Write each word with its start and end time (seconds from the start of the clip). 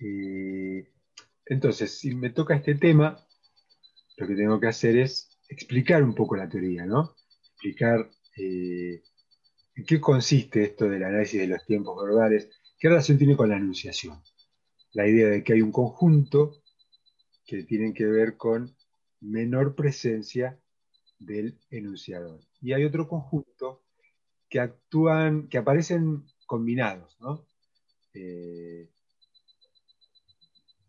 Eh, 0.00 0.88
entonces, 1.46 1.98
si 1.98 2.14
me 2.14 2.30
toca 2.30 2.56
este 2.56 2.74
tema, 2.74 3.18
lo 4.16 4.26
que 4.26 4.34
tengo 4.34 4.58
que 4.60 4.66
hacer 4.66 4.96
es 4.96 5.38
explicar 5.48 6.02
un 6.02 6.14
poco 6.14 6.36
la 6.36 6.48
teoría, 6.48 6.84
¿no? 6.86 7.14
Explicar 7.52 8.10
eh, 8.36 9.02
en 9.74 9.84
qué 9.84 10.00
consiste 10.00 10.62
esto 10.62 10.88
del 10.88 11.04
análisis 11.04 11.40
de 11.40 11.46
los 11.46 11.64
tiempos 11.64 12.02
verbales, 12.02 12.50
qué 12.78 12.88
relación 12.88 13.18
tiene 13.18 13.36
con 13.36 13.48
la 13.48 13.56
enunciación. 13.56 14.20
La 14.92 15.06
idea 15.06 15.28
de 15.28 15.44
que 15.44 15.52
hay 15.52 15.62
un 15.62 15.72
conjunto 15.72 16.62
que 17.46 17.62
tiene 17.62 17.94
que 17.94 18.06
ver 18.06 18.36
con 18.36 18.74
menor 19.20 19.74
presencia 19.74 20.58
del 21.18 21.58
enunciador. 21.70 22.40
Y 22.60 22.72
hay 22.72 22.84
otro 22.84 23.08
conjunto 23.08 23.84
que 24.48 24.60
actúan, 24.60 25.48
que 25.48 25.58
aparecen 25.58 26.24
combinados, 26.46 27.16
¿no? 27.20 27.46
Eh, 28.14 28.88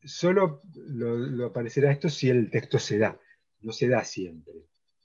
solo 0.08 0.62
lo, 0.74 1.46
aparecerá 1.46 1.92
esto 1.92 2.10
si 2.10 2.30
el 2.30 2.50
texto 2.50 2.80
se 2.80 2.98
da, 2.98 3.20
no 3.62 3.72
se 3.72 3.88
da 3.88 4.04
siempre, 4.04 4.54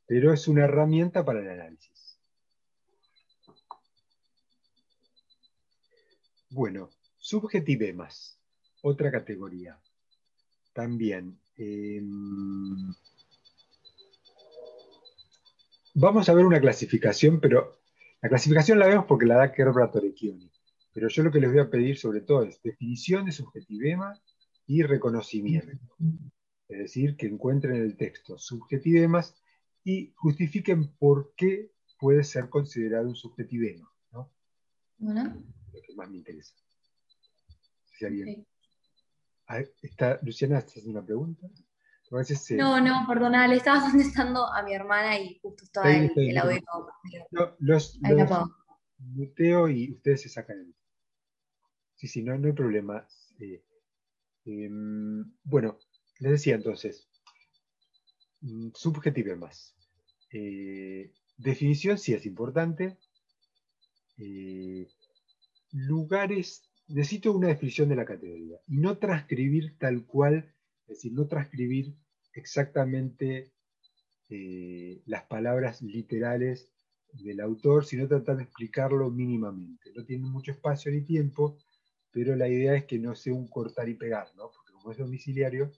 pero 0.06 0.32
es 0.32 0.48
una 0.48 0.64
herramienta 0.64 1.24
para 1.24 1.40
el 1.40 1.48
análisis. 1.50 2.18
Bueno, 6.50 6.90
subjetivemas, 7.18 8.38
otra 8.82 9.10
categoría. 9.10 9.78
También. 10.74 11.38
Em, 11.56 12.92
vamos 15.94 16.28
a 16.28 16.34
ver 16.34 16.44
una 16.44 16.60
clasificación, 16.60 17.40
pero 17.40 17.78
la 18.20 18.28
clasificación 18.28 18.78
la 18.78 18.86
vemos 18.86 19.06
porque 19.06 19.26
la 19.26 19.36
da 19.36 19.52
Kerbra 19.52 19.90
Torecchioni. 19.90 20.50
Pero 20.92 21.08
yo 21.08 21.22
lo 21.22 21.30
que 21.30 21.40
les 21.40 21.50
voy 21.50 21.60
a 21.60 21.70
pedir 21.70 21.98
sobre 21.98 22.20
todo 22.20 22.44
es 22.44 22.62
definición 22.62 23.24
de 23.24 23.32
subjetivema 23.32 24.20
y 24.72 24.82
reconocimiento. 24.82 25.76
Es 26.68 26.78
decir, 26.78 27.16
que 27.16 27.26
encuentren 27.26 27.76
en 27.76 27.82
el 27.82 27.96
texto 27.98 28.38
subjetivemas 28.38 29.34
y 29.84 30.12
justifiquen 30.16 30.88
por 30.94 31.34
qué 31.36 31.72
puede 31.98 32.24
ser 32.24 32.48
considerado 32.48 33.08
un 33.08 33.14
subjetivema. 33.14 33.92
¿no? 34.12 34.32
Bueno. 34.96 35.44
Lo 35.72 35.82
que 35.82 35.94
más 35.94 36.08
me 36.08 36.18
interesa. 36.18 36.54
Si 37.98 38.06
alguien... 38.06 38.46
está, 39.82 40.18
Luciana, 40.22 40.58
¿estás 40.58 40.78
haciendo 40.78 40.98
una 40.98 41.06
pregunta? 41.06 41.46
No, 42.56 42.78
no, 42.80 43.06
perdona, 43.08 43.48
le 43.48 43.56
estaba 43.56 43.80
contestando 43.90 44.46
a 44.46 44.62
mi 44.62 44.74
hermana 44.74 45.18
y 45.18 45.38
justo 45.40 45.64
estaba 45.64 45.94
en 45.94 46.10
el 46.16 46.38
audio. 46.38 46.60
No, 47.30 47.56
los, 47.58 47.98
los 48.02 48.50
muteo 48.98 49.68
y 49.68 49.92
ustedes 49.92 50.22
se 50.22 50.28
sacan 50.28 50.58
el. 50.58 50.74
Sí, 51.94 52.08
sí, 52.08 52.22
no, 52.22 52.36
no 52.36 52.48
hay 52.48 52.52
problema. 52.52 53.06
Eh, 53.38 53.62
Em, 54.44 55.24
bueno, 55.44 55.78
les 56.18 56.32
decía 56.32 56.54
entonces, 56.54 57.08
mm, 58.40 58.70
subjetivo 58.74 59.36
más. 59.36 59.74
Eh, 60.32 61.12
definición 61.36 61.98
sí 61.98 62.14
es 62.14 62.26
importante. 62.26 62.96
Eh, 64.18 64.88
lugares, 65.72 66.62
necesito 66.88 67.32
una 67.32 67.48
definición 67.48 67.88
de 67.88 67.96
la 67.96 68.04
categoría 68.04 68.58
y 68.66 68.78
no 68.78 68.98
transcribir 68.98 69.76
tal 69.78 70.04
cual, 70.06 70.54
es 70.86 70.96
decir, 70.96 71.12
no 71.12 71.26
transcribir 71.26 71.94
exactamente 72.34 73.52
eh, 74.28 75.02
las 75.06 75.24
palabras 75.24 75.82
literales 75.82 76.70
del 77.12 77.40
autor, 77.40 77.84
sino 77.84 78.08
tratar 78.08 78.38
de 78.38 78.44
explicarlo 78.44 79.10
mínimamente. 79.10 79.92
No 79.94 80.04
tiene 80.04 80.26
mucho 80.26 80.52
espacio 80.52 80.90
ni 80.90 81.02
tiempo, 81.02 81.58
pero 82.12 82.36
la 82.36 82.48
idea 82.48 82.76
es 82.76 82.84
que 82.84 82.98
no 82.98 83.14
sea 83.14 83.32
un 83.32 83.48
cortar 83.48 83.88
y 83.88 83.94
pegar, 83.94 84.28
¿no? 84.36 84.50
Porque 84.50 84.72
como 84.72 84.92
es 84.92 84.98
domiciliario, 84.98 85.72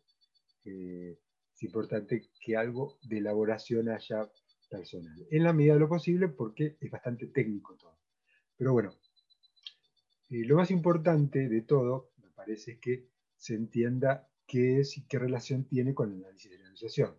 eh, 0.64 1.16
es 1.54 1.62
importante 1.62 2.28
que 2.40 2.56
algo 2.56 2.98
de 3.02 3.18
elaboración 3.18 3.88
haya 3.88 4.28
personal. 4.68 5.26
En 5.30 5.44
la 5.44 5.52
medida 5.52 5.74
de 5.74 5.80
lo 5.80 5.88
posible, 5.88 6.28
porque 6.28 6.76
es 6.80 6.90
bastante 6.90 7.28
técnico 7.28 7.76
todo. 7.76 7.96
Pero 8.56 8.72
bueno, 8.72 8.94
eh, 10.30 10.44
lo 10.44 10.56
más 10.56 10.70
importante 10.70 11.48
de 11.48 11.62
todo, 11.62 12.10
me 12.22 12.30
parece, 12.30 12.72
es 12.72 12.78
que 12.78 13.06
se 13.36 13.54
entienda 13.54 14.28
qué 14.46 14.80
es 14.80 14.98
y 14.98 15.06
qué 15.06 15.18
relación 15.18 15.64
tiene 15.64 15.94
con 15.94 16.12
el 16.12 16.24
análisis 16.24 16.50
de 16.50 16.58
la 16.58 16.64
enunciación. 16.64 17.14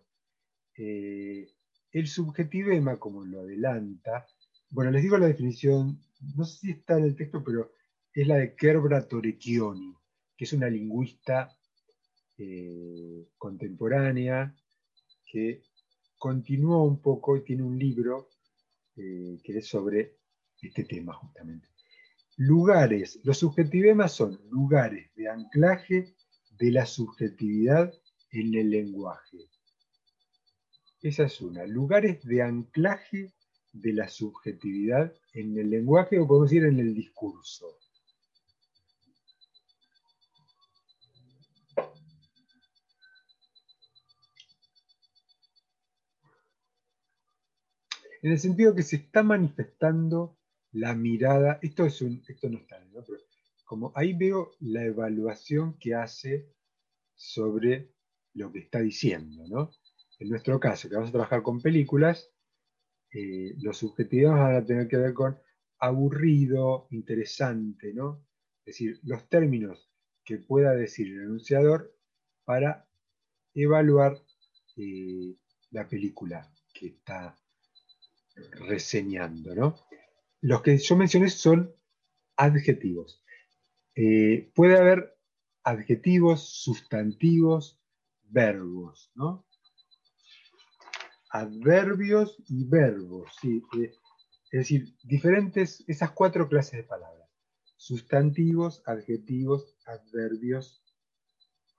Eh, 0.76 1.48
el 1.92 2.06
subjetivema, 2.06 2.98
como 2.98 3.24
lo 3.24 3.40
adelanta, 3.40 4.26
bueno, 4.68 4.90
les 4.90 5.02
digo 5.02 5.16
la 5.16 5.28
definición, 5.28 6.02
no 6.36 6.44
sé 6.44 6.58
si 6.58 6.70
está 6.72 6.98
en 6.98 7.04
el 7.04 7.16
texto, 7.16 7.42
pero 7.42 7.72
es 8.16 8.26
la 8.26 8.38
de 8.38 8.54
Kerbra 8.54 9.06
Torecchioni, 9.06 9.94
que 10.34 10.46
es 10.46 10.52
una 10.54 10.70
lingüista 10.70 11.54
eh, 12.38 13.28
contemporánea 13.36 14.56
que 15.30 15.64
continuó 16.16 16.84
un 16.84 17.02
poco 17.02 17.36
y 17.36 17.44
tiene 17.44 17.62
un 17.62 17.78
libro 17.78 18.30
eh, 18.96 19.38
que 19.44 19.58
es 19.58 19.68
sobre 19.68 20.16
este 20.62 20.84
tema 20.84 21.12
justamente. 21.12 21.68
Lugares, 22.38 23.20
los 23.22 23.36
subjetivemas 23.36 24.12
son 24.12 24.40
lugares 24.48 25.14
de 25.14 25.28
anclaje 25.28 26.14
de 26.58 26.70
la 26.70 26.86
subjetividad 26.86 27.92
en 28.30 28.54
el 28.54 28.70
lenguaje. 28.70 29.50
Esa 31.02 31.24
es 31.24 31.38
una. 31.42 31.66
Lugares 31.66 32.24
de 32.24 32.40
anclaje 32.40 33.34
de 33.74 33.92
la 33.92 34.08
subjetividad 34.08 35.12
en 35.34 35.58
el 35.58 35.68
lenguaje 35.68 36.18
o 36.18 36.26
podemos 36.26 36.50
decir 36.50 36.64
en 36.64 36.80
el 36.80 36.94
discurso. 36.94 37.76
En 48.22 48.32
el 48.32 48.38
sentido 48.38 48.74
que 48.74 48.82
se 48.82 48.96
está 48.96 49.22
manifestando 49.22 50.38
la 50.72 50.94
mirada, 50.94 51.58
esto, 51.62 51.86
es 51.86 52.00
un, 52.02 52.22
esto 52.28 52.48
no 52.48 52.58
está, 52.58 52.78
¿no? 52.92 53.02
Pero 53.06 53.18
como 53.64 53.92
ahí 53.94 54.12
veo 54.12 54.52
la 54.60 54.84
evaluación 54.84 55.78
que 55.78 55.94
hace 55.94 56.52
sobre 57.14 57.92
lo 58.34 58.52
que 58.52 58.60
está 58.60 58.80
diciendo, 58.80 59.46
¿no? 59.48 59.70
En 60.18 60.28
nuestro 60.28 60.60
caso, 60.60 60.88
que 60.88 60.94
vamos 60.94 61.10
a 61.10 61.12
trabajar 61.12 61.42
con 61.42 61.60
películas, 61.60 62.30
eh, 63.12 63.54
los 63.58 63.78
subjetivos 63.78 64.34
van 64.34 64.56
a 64.56 64.64
tener 64.64 64.88
que 64.88 64.96
ver 64.96 65.14
con 65.14 65.38
aburrido, 65.78 66.86
interesante, 66.90 67.92
¿no? 67.92 68.26
Es 68.64 68.74
decir, 68.74 69.00
los 69.04 69.28
términos 69.28 69.90
que 70.24 70.38
pueda 70.38 70.74
decir 70.74 71.08
el 71.08 71.22
enunciador 71.22 71.94
para 72.44 72.88
evaluar 73.54 74.20
eh, 74.76 75.34
la 75.70 75.88
película 75.88 76.52
que 76.72 76.88
está 76.88 77.36
reseñando, 78.36 79.54
¿no? 79.54 79.76
Los 80.40 80.62
que 80.62 80.78
yo 80.78 80.96
mencioné 80.96 81.30
son 81.30 81.74
adjetivos. 82.36 83.24
Eh, 83.94 84.52
puede 84.54 84.78
haber 84.78 85.18
adjetivos, 85.64 86.48
sustantivos, 86.62 87.80
verbos, 88.22 89.10
¿no? 89.14 89.46
Adverbios 91.30 92.36
y 92.48 92.64
verbos, 92.64 93.32
sí. 93.40 93.62
Eh, 93.78 93.92
es 94.52 94.60
decir, 94.60 94.94
diferentes, 95.02 95.84
esas 95.88 96.12
cuatro 96.12 96.48
clases 96.48 96.72
de 96.74 96.84
palabras. 96.84 97.28
Sustantivos, 97.76 98.82
adjetivos, 98.86 99.74
adverbios 99.86 100.82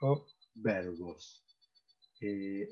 o 0.02 0.28
verbos. 0.56 1.46
Eh, 2.22 2.68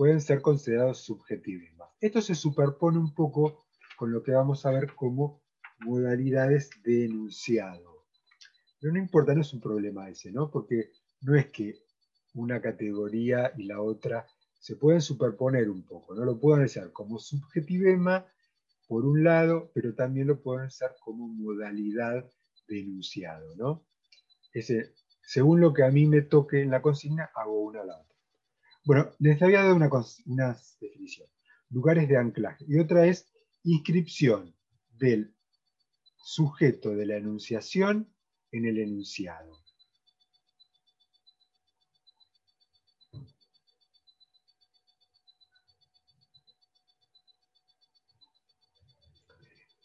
pueden 0.00 0.22
ser 0.22 0.40
considerados 0.40 1.02
subjetivos. 1.02 1.68
Esto 2.00 2.22
se 2.22 2.34
superpone 2.34 2.96
un 2.96 3.12
poco 3.12 3.66
con 3.98 4.10
lo 4.10 4.22
que 4.22 4.32
vamos 4.32 4.64
a 4.64 4.70
ver 4.70 4.94
como 4.94 5.42
modalidades 5.80 6.70
de 6.82 7.04
enunciado. 7.04 8.06
Pero 8.80 8.94
no 8.94 8.98
importa, 8.98 9.34
no 9.34 9.42
es 9.42 9.52
un 9.52 9.60
problema 9.60 10.08
ese, 10.08 10.32
¿no? 10.32 10.50
Porque 10.50 10.92
no 11.20 11.36
es 11.36 11.50
que 11.50 11.74
una 12.32 12.62
categoría 12.62 13.52
y 13.58 13.64
la 13.64 13.82
otra 13.82 14.26
se 14.58 14.74
pueden 14.74 15.02
superponer 15.02 15.68
un 15.68 15.82
poco, 15.82 16.14
¿no? 16.14 16.24
Lo 16.24 16.40
puedo 16.40 16.54
analizar 16.54 16.90
como 16.92 17.18
subjetivema 17.18 18.24
por 18.88 19.04
un 19.04 19.22
lado, 19.22 19.70
pero 19.74 19.94
también 19.94 20.28
lo 20.28 20.40
puedo 20.40 20.60
analizar 20.60 20.96
como 21.04 21.28
modalidad 21.28 22.24
de 22.68 22.80
enunciado, 22.80 23.54
¿no? 23.56 23.84
Ese, 24.54 24.94
según 25.20 25.60
lo 25.60 25.74
que 25.74 25.84
a 25.84 25.90
mí 25.90 26.06
me 26.06 26.22
toque 26.22 26.62
en 26.62 26.70
la 26.70 26.80
consigna, 26.80 27.30
hago 27.34 27.60
una 27.60 27.82
a 27.82 27.84
la 27.84 27.98
otra. 28.00 28.09
Bueno, 28.84 29.10
les 29.18 29.40
había 29.42 29.62
dado 29.62 29.76
una, 29.76 30.58
definición. 30.80 31.28
Lugares 31.68 32.08
de 32.08 32.16
anclaje. 32.16 32.64
Y 32.66 32.78
otra 32.78 33.06
es 33.06 33.30
inscripción 33.62 34.54
del 34.98 35.34
sujeto 36.16 36.90
de 36.90 37.06
la 37.06 37.16
enunciación 37.16 38.12
en 38.52 38.64
el 38.64 38.78
enunciado. 38.78 39.60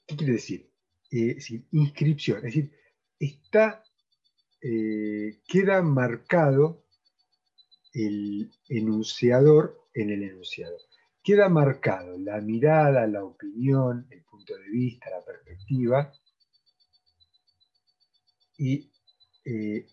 ¿Qué 0.07 0.15
quiere 0.15 0.33
decir? 0.33 0.71
Eh, 1.11 1.37
inscripción, 1.71 2.37
es 2.37 2.43
decir, 2.43 2.71
está 3.19 3.83
eh, 4.61 5.41
queda 5.47 5.81
marcado 5.81 6.84
el 7.95 8.51
enunciador 8.67 9.81
en 9.93 10.09
el 10.11 10.23
enunciado. 10.23 10.77
Queda 11.23 11.49
marcado 11.49 12.17
la 12.19 12.39
mirada, 12.41 13.07
la 13.07 13.23
opinión, 13.23 14.05
el 14.11 14.23
punto 14.23 14.55
de 14.55 14.69
vista, 14.69 15.09
la 15.09 15.23
perspectiva 15.23 16.11
y 18.57 18.91
eh, 19.45 19.85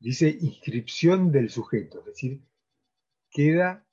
dice 0.00 0.28
inscripción 0.28 1.30
del 1.30 1.50
sujeto, 1.50 2.00
es 2.00 2.06
decir, 2.06 2.40
queda, 3.30 3.86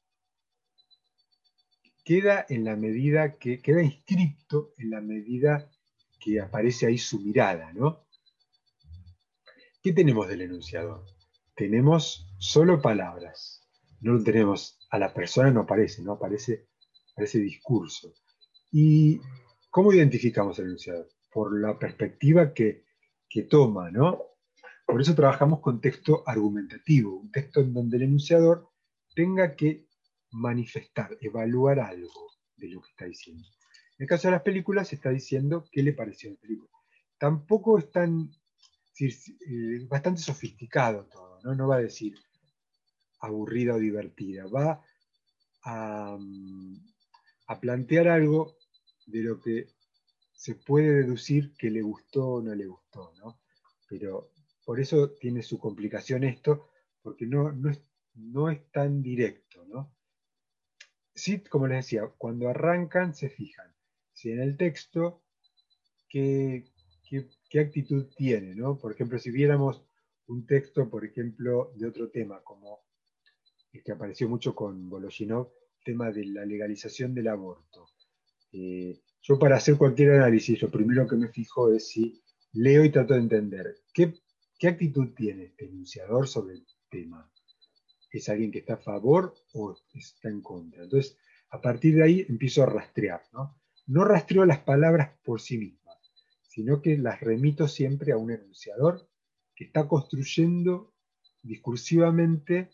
queda 2.03 2.45
en 2.49 2.63
la 2.65 2.75
medida 2.75 3.37
que, 3.37 3.61
queda 3.61 3.83
inscripto 3.83 4.73
en 4.77 4.89
la 4.89 5.01
medida 5.01 5.69
que 6.19 6.39
aparece 6.39 6.87
ahí 6.87 6.97
su 6.97 7.19
mirada, 7.19 7.73
¿no? 7.73 8.05
¿Qué 9.81 9.93
tenemos 9.93 10.27
del 10.27 10.41
enunciador? 10.41 11.05
Tenemos 11.61 12.27
solo 12.39 12.81
palabras, 12.81 13.69
no 13.99 14.19
tenemos, 14.23 14.79
a 14.89 14.97
la 14.97 15.13
persona 15.13 15.51
no 15.51 15.61
aparece, 15.61 16.01
no 16.01 16.13
aparece, 16.13 16.65
aparece 17.13 17.37
discurso. 17.37 18.15
¿Y 18.71 19.21
cómo 19.69 19.93
identificamos 19.93 20.57
el 20.57 20.65
enunciador? 20.65 21.07
Por 21.31 21.61
la 21.61 21.77
perspectiva 21.77 22.51
que, 22.51 22.85
que 23.29 23.43
toma, 23.43 23.91
¿no? 23.91 24.23
Por 24.87 25.01
eso 25.01 25.13
trabajamos 25.13 25.59
con 25.59 25.79
texto 25.79 26.23
argumentativo, 26.25 27.17
un 27.17 27.31
texto 27.31 27.59
en 27.59 27.75
donde 27.75 27.97
el 27.97 28.03
enunciador 28.05 28.67
tenga 29.13 29.55
que 29.55 29.85
manifestar, 30.31 31.15
evaluar 31.21 31.79
algo 31.79 32.31
de 32.55 32.69
lo 32.69 32.81
que 32.81 32.89
está 32.89 33.05
diciendo. 33.05 33.47
En 33.99 34.05
el 34.05 34.07
caso 34.07 34.29
de 34.29 34.31
las 34.31 34.41
películas, 34.41 34.91
está 34.93 35.11
diciendo 35.11 35.65
qué 35.71 35.83
le 35.83 35.93
pareció 35.93 36.31
la 36.31 36.37
película. 36.37 36.71
Tampoco 37.19 37.77
es 37.77 37.91
tan, 37.91 38.31
eh, 38.99 39.85
bastante 39.87 40.21
sofisticado 40.21 41.05
todo, 41.05 41.30
¿no? 41.43 41.55
No 41.55 41.67
va 41.67 41.75
a 41.75 41.81
decir 41.81 42.15
aburrida 43.19 43.75
o 43.75 43.79
divertida, 43.79 44.47
va 44.47 44.83
a, 45.63 46.17
a 47.47 47.59
plantear 47.59 48.07
algo 48.07 48.55
de 49.05 49.21
lo 49.21 49.39
que 49.39 49.67
se 50.33 50.55
puede 50.55 51.03
deducir 51.03 51.53
que 51.55 51.69
le 51.69 51.81
gustó 51.81 52.27
o 52.27 52.41
no 52.41 52.55
le 52.55 52.65
gustó, 52.65 53.13
¿no? 53.19 53.39
Pero 53.87 54.31
por 54.65 54.79
eso 54.79 55.11
tiene 55.11 55.43
su 55.43 55.59
complicación 55.59 56.23
esto, 56.23 56.69
porque 57.01 57.27
no, 57.27 57.51
no, 57.51 57.69
es, 57.69 57.81
no 58.15 58.49
es 58.49 58.71
tan 58.71 59.03
directo, 59.03 59.65
¿no? 59.67 59.93
Sí, 61.13 61.41
como 61.41 61.67
les 61.67 61.85
decía, 61.85 62.07
cuando 62.17 62.49
arrancan 62.49 63.13
se 63.13 63.29
fijan 63.29 63.71
si 64.21 64.29
en 64.31 64.39
el 64.39 64.55
texto 64.55 65.23
qué, 66.07 66.65
qué, 67.49 67.59
actitud 67.59 68.05
tiene, 68.15 68.53
¿no? 68.53 68.77
Por 68.77 68.91
ejemplo, 68.91 69.17
si 69.17 69.31
viéramos 69.31 69.83
un 70.27 70.45
texto, 70.45 70.89
por 70.89 71.05
ejemplo, 71.05 71.71
de 71.75 71.87
otro 71.87 72.09
tema, 72.09 72.41
como 72.43 72.79
el 73.73 73.83
que 73.83 73.91
apareció 73.91 74.27
mucho 74.29 74.53
con 74.55 74.89
Voloshinov, 74.89 75.51
tema 75.83 76.11
de 76.11 76.25
la 76.25 76.45
legalización 76.45 77.13
del 77.13 77.27
aborto. 77.27 77.87
Eh, 78.51 78.99
yo 79.21 79.39
para 79.39 79.57
hacer 79.57 79.77
cualquier 79.77 80.11
análisis, 80.13 80.61
lo 80.61 80.69
primero 80.69 81.07
que 81.07 81.15
me 81.15 81.29
fijo 81.29 81.71
es 81.73 81.87
si 81.87 82.21
leo 82.53 82.83
y 82.83 82.91
trato 82.91 83.13
de 83.13 83.21
entender 83.21 83.77
qué 83.93 84.13
¿Qué 84.61 84.67
actitud 84.67 85.15
tiene 85.15 85.45
este 85.45 85.65
enunciador 85.65 86.27
sobre 86.27 86.53
el 86.53 86.67
tema? 86.87 87.27
¿Es 88.11 88.29
alguien 88.29 88.51
que 88.51 88.59
está 88.59 88.75
a 88.75 88.77
favor 88.77 89.33
o 89.53 89.75
está 89.95 90.29
en 90.29 90.43
contra? 90.43 90.83
Entonces, 90.83 91.17
a 91.49 91.59
partir 91.59 91.95
de 91.95 92.03
ahí 92.03 92.25
empiezo 92.29 92.61
a 92.61 92.67
rastrear. 92.67 93.23
No, 93.33 93.59
no 93.87 94.05
rastreo 94.05 94.45
las 94.45 94.59
palabras 94.59 95.17
por 95.23 95.41
sí 95.41 95.57
mismas, 95.57 95.97
sino 96.47 96.79
que 96.79 96.95
las 96.95 97.21
remito 97.21 97.67
siempre 97.67 98.11
a 98.11 98.17
un 98.17 98.29
enunciador 98.29 99.09
está 99.63 99.87
construyendo 99.87 100.93
discursivamente 101.41 102.71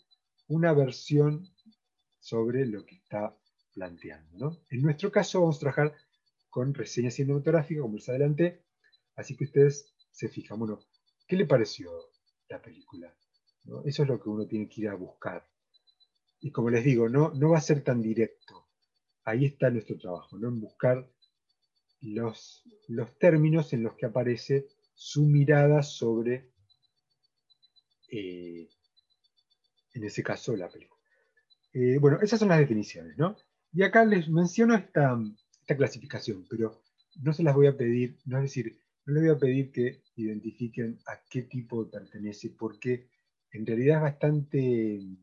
una 0.48 0.74
versión 0.74 1.48
sobre 2.19 2.66
lo 2.66 2.86
que 2.86 2.95
está 2.95 3.38
planteando. 3.74 4.63
En 4.69 4.81
nuestro 4.81 5.12
caso 5.12 5.42
vamos 5.42 5.57
a 5.57 5.60
trabajar 5.60 5.94
con 6.50 6.74
reseñas 6.74 7.16
cinematográficas, 7.16 7.81
como 7.81 7.95
les 7.95 8.10
adelanté, 8.10 8.63
así 9.16 9.36
que 9.36 9.45
ustedes 9.45 9.94
se 10.12 10.28
fijan, 10.30 10.60
bueno, 10.60 10.80
¿Qué 11.28 11.36
le 11.36 11.45
pareció 11.45 11.92
la 12.48 12.62
película? 12.62 13.13
Eso 13.84 14.04
es 14.04 14.10
lo 14.10 14.19
que 14.19 14.30
uno 14.30 14.48
tiene 14.48 14.69
que 14.69 14.81
ir 14.81 14.88
a 14.88 14.95
buscar. 14.95 15.45
Y 16.39 16.51
como 16.51 16.69
les 16.69 16.86
digo, 16.86 17.10
no, 17.10 17.34
no 17.34 17.50
va 17.50 17.57
a 17.57 17.62
ser 17.62 17.84
tan 17.84 18.01
directo. 18.01 18.69
Ahí 19.25 19.45
está 19.45 19.69
nuestro 19.69 19.98
trabajo, 19.98 20.38
¿no? 20.38 20.48
en 20.48 20.62
buscar 20.62 21.12
los, 22.00 22.63
los 22.88 23.18
términos 23.19 23.74
en 23.74 23.84
los 23.84 23.95
que 23.95 24.06
aparece 24.06 24.68
su 24.94 25.24
mirada 25.25 25.84
sobre, 25.84 26.54
eh, 28.09 28.69
en 29.94 30.04
ese 30.04 30.24
caso, 30.24 30.56
la 30.56 30.69
película. 30.69 31.01
Eh, 31.74 31.98
bueno, 32.00 32.19
esas 32.21 32.39
son 32.39 32.50
las 32.50 32.59
definiciones, 32.59 33.18
¿no? 33.18 33.36
Y 33.74 33.83
acá 33.83 34.06
les 34.06 34.30
menciono 34.30 34.75
esta, 34.75 35.19
clasificación, 35.65 36.45
pero 36.50 36.81
no 37.21 37.33
se 37.33 37.44
las 37.44 37.54
voy 37.54 37.68
a 37.68 37.75
pedir, 37.75 38.18
no 38.25 38.38
es 38.38 38.44
decir, 38.44 38.80
no 39.06 39.13
les 39.13 39.24
voy 39.24 39.31
a 39.31 39.38
pedir 39.38 39.71
que 39.71 40.01
identifiquen 40.15 41.00
a 41.07 41.19
qué 41.30 41.44
tipo 41.44 41.89
pertenece, 41.89 42.50
porque 42.51 43.09
en 43.51 43.65
realidad 43.65 43.98
es 43.98 44.01
bastante 44.04 45.00
mm, 45.01 45.18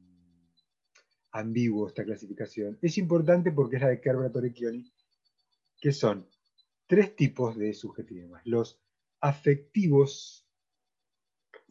ambiguo 1.32 1.88
esta 1.88 2.04
clasificación. 2.04 2.78
Es 2.82 2.98
importante 2.98 3.52
porque 3.52 3.76
es 3.76 3.82
la 3.82 3.88
de 3.88 4.00
Kerber 4.00 4.30
Torrecchioni, 4.30 4.92
que 5.80 5.92
son 5.92 6.28
tres 6.86 7.16
tipos 7.16 7.56
de 7.56 7.72
subjetividad, 7.72 8.40
los 8.44 8.78
afectivos 9.20 10.43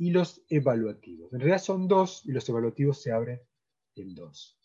y 0.03 0.11
los 0.11 0.43
evaluativos. 0.49 1.31
En 1.31 1.39
realidad 1.39 1.63
son 1.63 1.87
dos 1.87 2.25
y 2.25 2.33
los 2.33 2.47
evaluativos 2.49 3.01
se 3.01 3.13
abren 3.13 3.39
en 3.95 4.13
dos. 4.13 4.59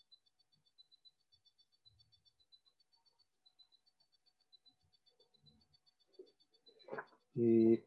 Eh, 7.35 7.85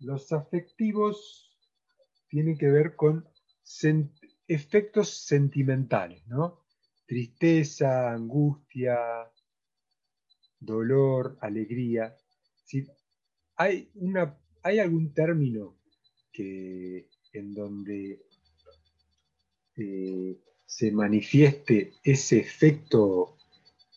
los 0.00 0.30
afectivos 0.32 1.56
tienen 2.28 2.58
que 2.58 2.68
ver 2.68 2.94
con 2.94 3.26
efectos 4.46 5.08
sentimentales, 5.24 6.26
¿no? 6.26 6.66
Tristeza, 7.06 8.12
angustia, 8.12 9.32
dolor, 10.58 11.38
alegría. 11.40 12.14
¿Hay, 13.56 13.90
una, 13.94 14.38
¿Hay 14.62 14.78
algún 14.78 15.14
término 15.14 15.79
en 17.32 17.54
donde 17.54 18.24
eh, 19.76 20.38
se 20.66 20.92
manifieste 20.92 21.92
ese 22.02 22.38
efecto 22.38 23.36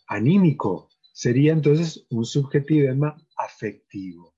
anímico? 0.06 0.88
Sería 1.12 1.52
entonces 1.52 2.06
un 2.10 2.24
subjetivo 2.24 3.14
afectivo. 3.36 4.34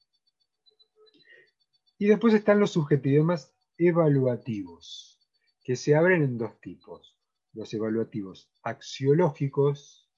Y 1.98 2.06
después 2.06 2.34
están 2.34 2.60
los 2.60 2.72
subjetivemas 2.72 3.54
evaluativos, 3.78 5.18
que 5.64 5.76
se 5.76 5.94
abren 5.94 6.22
en 6.22 6.36
dos 6.36 6.60
tipos. 6.60 7.16
Los 7.54 7.72
evaluativos 7.72 8.50
axiológicos. 8.62 10.10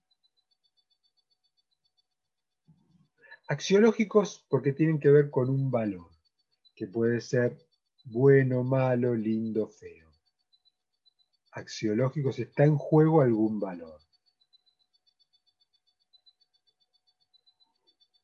Axiológicos 3.47 4.45
porque 4.50 4.73
tienen 4.73 4.99
que 4.99 5.11
ver 5.11 5.30
con 5.30 5.49
un 5.49 5.71
valor, 5.71 6.11
que 6.75 6.88
puede 6.88 7.21
ser 7.21 7.68
bueno, 8.11 8.65
malo, 8.65 9.15
lindo, 9.15 9.69
feo. 9.69 10.11
Axiológicos 11.53 12.38
está 12.38 12.65
en 12.65 12.77
juego 12.77 13.21
algún 13.21 13.61
valor. 13.61 14.00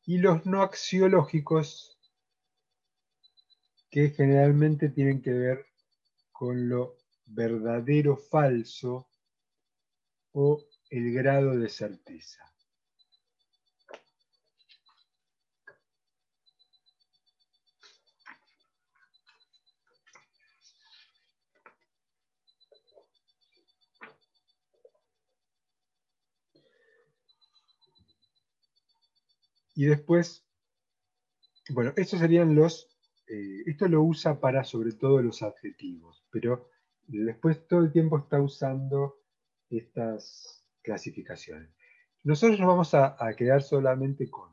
Y 0.07 0.19
los 0.19 0.45
no 0.47 0.63
axiológicos 0.63 1.99
que 3.91 4.11
generalmente 4.11 4.89
tienen 4.89 5.23
que 5.23 5.33
ver 5.33 5.67
con 6.33 6.69
lo 6.69 6.97
verdadero 7.27 8.17
falso 8.17 9.09
o 10.33 10.63
el 10.91 11.13
grado 11.13 11.57
de 11.57 11.69
certeza. 11.69 12.54
Y 29.75 29.87
después, 29.87 30.47
bueno, 31.71 31.93
estos 31.97 32.21
serían 32.21 32.55
los 32.55 32.95
eh, 33.27 33.63
esto 33.67 33.89
lo 33.89 34.03
usa 34.03 34.39
para 34.39 34.65
sobre 34.65 34.93
todo 34.93 35.23
los 35.23 35.43
adjetivos, 35.43 36.25
pero 36.31 36.69
después 37.07 37.67
todo 37.67 37.81
el 37.81 37.93
tiempo 37.93 38.19
está 38.19 38.41
usando 38.41 39.17
estas 39.71 40.65
clasificaciones. 40.83 41.71
Nosotros 42.23 42.59
nos 42.59 42.69
vamos 42.69 42.95
a, 42.95 43.17
quedar 43.37 43.63
solamente 43.63 44.29
con 44.29 44.51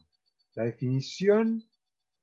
la 0.55 0.63
definición 0.63 1.63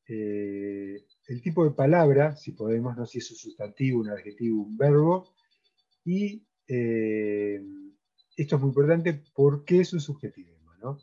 eh, 0.06 1.04
el 1.26 1.42
tipo 1.42 1.64
de 1.64 1.70
palabra, 1.72 2.34
si 2.36 2.52
podemos, 2.52 2.96
no 2.96 3.04
si 3.04 3.18
es 3.18 3.30
un 3.30 3.36
sustantivo, 3.36 4.00
un 4.00 4.10
adjetivo, 4.10 4.62
un 4.62 4.76
verbo, 4.76 5.34
y 6.04 6.46
eh, 6.66 7.62
esto 8.36 8.56
es 8.56 8.60
muy 8.62 8.68
importante 8.68 9.22
porque 9.34 9.80
es 9.80 9.92
un 9.92 10.00
subjetivema, 10.00 10.78
¿no? 10.78 10.98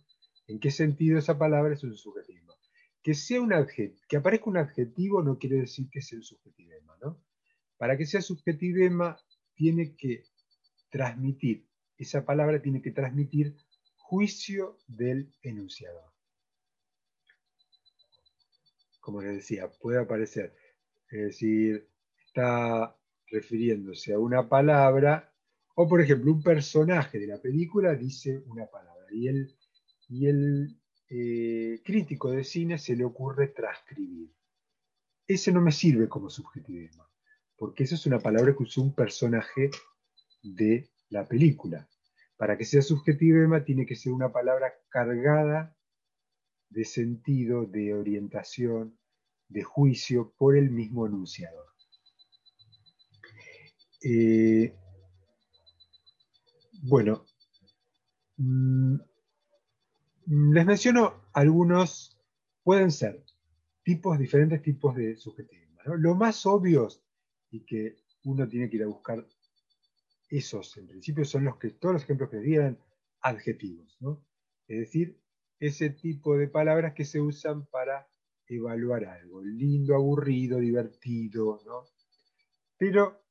¿En 0.47 0.59
qué 0.59 0.71
sentido 0.71 1.17
esa 1.17 1.37
palabra 1.37 1.73
es 1.73 1.83
un 1.83 1.95
subjetivema? 1.95 2.53
Que, 3.01 3.13
sea 3.13 3.41
un 3.41 3.53
que 4.07 4.17
aparezca 4.17 4.49
un 4.49 4.57
adjetivo 4.57 5.21
no 5.21 5.37
quiere 5.37 5.57
decir 5.57 5.89
que 5.89 6.01
sea 6.01 6.17
un 6.17 6.23
subjetivema, 6.23 6.97
¿no? 7.01 7.21
Para 7.77 7.97
que 7.97 8.05
sea 8.05 8.21
subjetivema 8.21 9.17
tiene 9.53 9.95
que 9.95 10.23
transmitir, 10.89 11.67
esa 11.97 12.25
palabra 12.25 12.61
tiene 12.61 12.81
que 12.81 12.91
transmitir 12.91 13.55
juicio 13.97 14.77
del 14.87 15.33
enunciador. 15.41 16.11
Como 18.99 19.21
les 19.21 19.35
decía, 19.35 19.69
puede 19.81 19.99
aparecer, 19.99 20.55
es 21.09 21.21
decir, 21.21 21.89
está 22.25 22.97
refiriéndose 23.27 24.13
a 24.13 24.19
una 24.19 24.47
palabra, 24.47 25.33
o 25.75 25.87
por 25.87 26.01
ejemplo, 26.01 26.31
un 26.31 26.41
personaje 26.41 27.19
de 27.19 27.27
la 27.27 27.41
película 27.41 27.93
dice 27.95 28.41
una 28.47 28.65
palabra, 28.67 29.05
y 29.11 29.27
el, 29.27 29.55
y 30.07 30.27
el 30.27 30.79
eh, 31.09 31.81
crítico 31.83 32.31
de 32.31 32.43
cine 32.43 32.77
se 32.77 32.95
le 32.95 33.05
ocurre 33.05 33.47
transcribir. 33.49 34.33
Ese 35.27 35.51
no 35.51 35.61
me 35.61 35.71
sirve 35.71 36.07
como 36.07 36.29
subjetivismo, 36.29 37.07
porque 37.57 37.83
esa 37.83 37.95
es 37.95 38.05
una 38.05 38.19
palabra 38.19 38.55
que 38.55 38.63
usó 38.63 38.81
un 38.81 38.93
personaje 38.93 39.71
de 40.43 40.89
la 41.09 41.27
película. 41.27 41.89
Para 42.37 42.57
que 42.57 42.65
sea 42.65 42.81
subjetivema 42.81 43.63
tiene 43.63 43.85
que 43.85 43.95
ser 43.95 44.13
una 44.13 44.31
palabra 44.31 44.73
cargada 44.89 45.75
de 46.69 46.83
sentido, 46.83 47.65
de 47.65 47.93
orientación, 47.93 48.97
de 49.47 49.63
juicio 49.63 50.33
por 50.37 50.57
el 50.57 50.69
mismo 50.69 51.05
enunciador. 51.07 51.65
Eh, 54.03 54.75
bueno, 56.83 57.25
mm, 58.37 58.97
les 60.27 60.65
menciono 60.65 61.25
algunos, 61.33 62.17
pueden 62.63 62.91
ser 62.91 63.23
tipos, 63.83 64.17
diferentes 64.17 64.61
tipos 64.61 64.95
de 64.95 65.15
subjetivismo. 65.15 65.79
Lo 65.97 66.15
más 66.15 66.45
obvios 66.45 67.03
y 67.51 67.65
que 67.65 67.97
uno 68.23 68.47
tiene 68.47 68.69
que 68.69 68.77
ir 68.77 68.83
a 68.83 68.87
buscar 68.87 69.25
esos, 70.29 70.75
en 70.77 70.87
principio, 70.87 71.23
son 71.25 71.45
los 71.45 71.57
que, 71.57 71.69
todos 71.69 71.93
los 71.93 72.03
ejemplos 72.03 72.29
que 72.29 72.39
dieran 72.39 72.79
adjetivos, 73.21 73.95
¿no? 73.99 74.25
Es 74.67 74.79
decir, 74.79 75.19
ese 75.59 75.91
tipo 75.91 76.35
de 76.35 76.47
palabras 76.47 76.93
que 76.93 77.05
se 77.05 77.21
usan 77.21 77.67
para 77.67 78.07
evaluar 78.47 79.05
algo, 79.05 79.43
lindo, 79.43 79.95
aburrido, 79.95 80.59
divertido. 80.59 81.61
Pero 82.77 83.21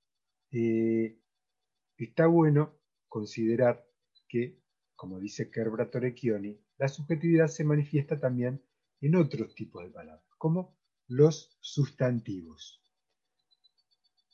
eh, 0.53 1.19
está 1.97 2.27
bueno 2.27 2.79
considerar 3.09 3.85
que, 4.29 4.61
como 4.95 5.19
dice 5.19 5.51
Kerbra 5.51 5.91
Torecchioni, 5.91 6.64
la 6.79 6.89
subjetividad 6.89 7.49
se 7.49 7.65
manifiesta 7.65 8.19
también 8.19 8.63
en 9.01 9.17
otros 9.17 9.55
tipos 9.55 9.85
de 9.85 9.91
palabras, 9.91 10.25
como 10.39 10.77
los 11.09 11.57
sustantivos. 11.61 12.83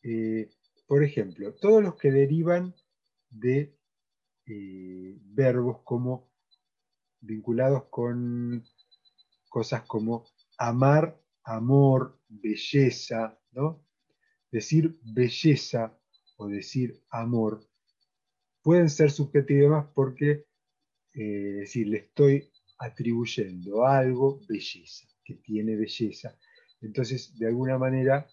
Eh, 0.02 0.50
por 0.86 1.04
ejemplo, 1.04 1.54
todos 1.54 1.82
los 1.82 1.96
que 1.96 2.10
derivan 2.10 2.74
de 3.28 3.76
eh, 4.46 5.18
verbos 5.20 5.82
como 5.84 6.30
vinculados 7.20 7.84
con 7.90 8.64
cosas 9.48 9.82
como 9.82 10.26
amar, 10.58 11.20
amor, 11.44 12.18
belleza, 12.28 13.38
¿no? 13.52 13.84
Decir 14.50 14.98
belleza 15.02 15.96
o 16.36 16.48
decir 16.48 17.02
amor 17.10 17.70
pueden 18.62 18.90
ser 18.90 19.10
subjetivos 19.10 19.86
porque, 19.94 20.46
eh, 21.14 21.64
si 21.66 21.84
le 21.84 21.98
estoy 21.98 22.50
atribuyendo 22.78 23.84
algo 23.84 24.40
belleza, 24.48 25.06
que 25.24 25.34
tiene 25.34 25.76
belleza, 25.76 26.36
entonces 26.80 27.36
de 27.38 27.48
alguna 27.48 27.78
manera 27.78 28.26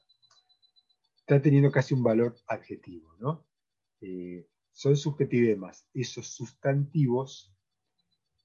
está 1.20 1.42
teniendo 1.42 1.72
casi 1.72 1.94
un 1.94 2.04
valor 2.04 2.36
adjetivo, 2.48 3.16
¿no? 3.20 3.46
Eh, 4.02 4.48
son 4.72 4.96
subjetivemas, 4.96 5.88
esos 5.94 6.28
sustantivos 6.28 7.54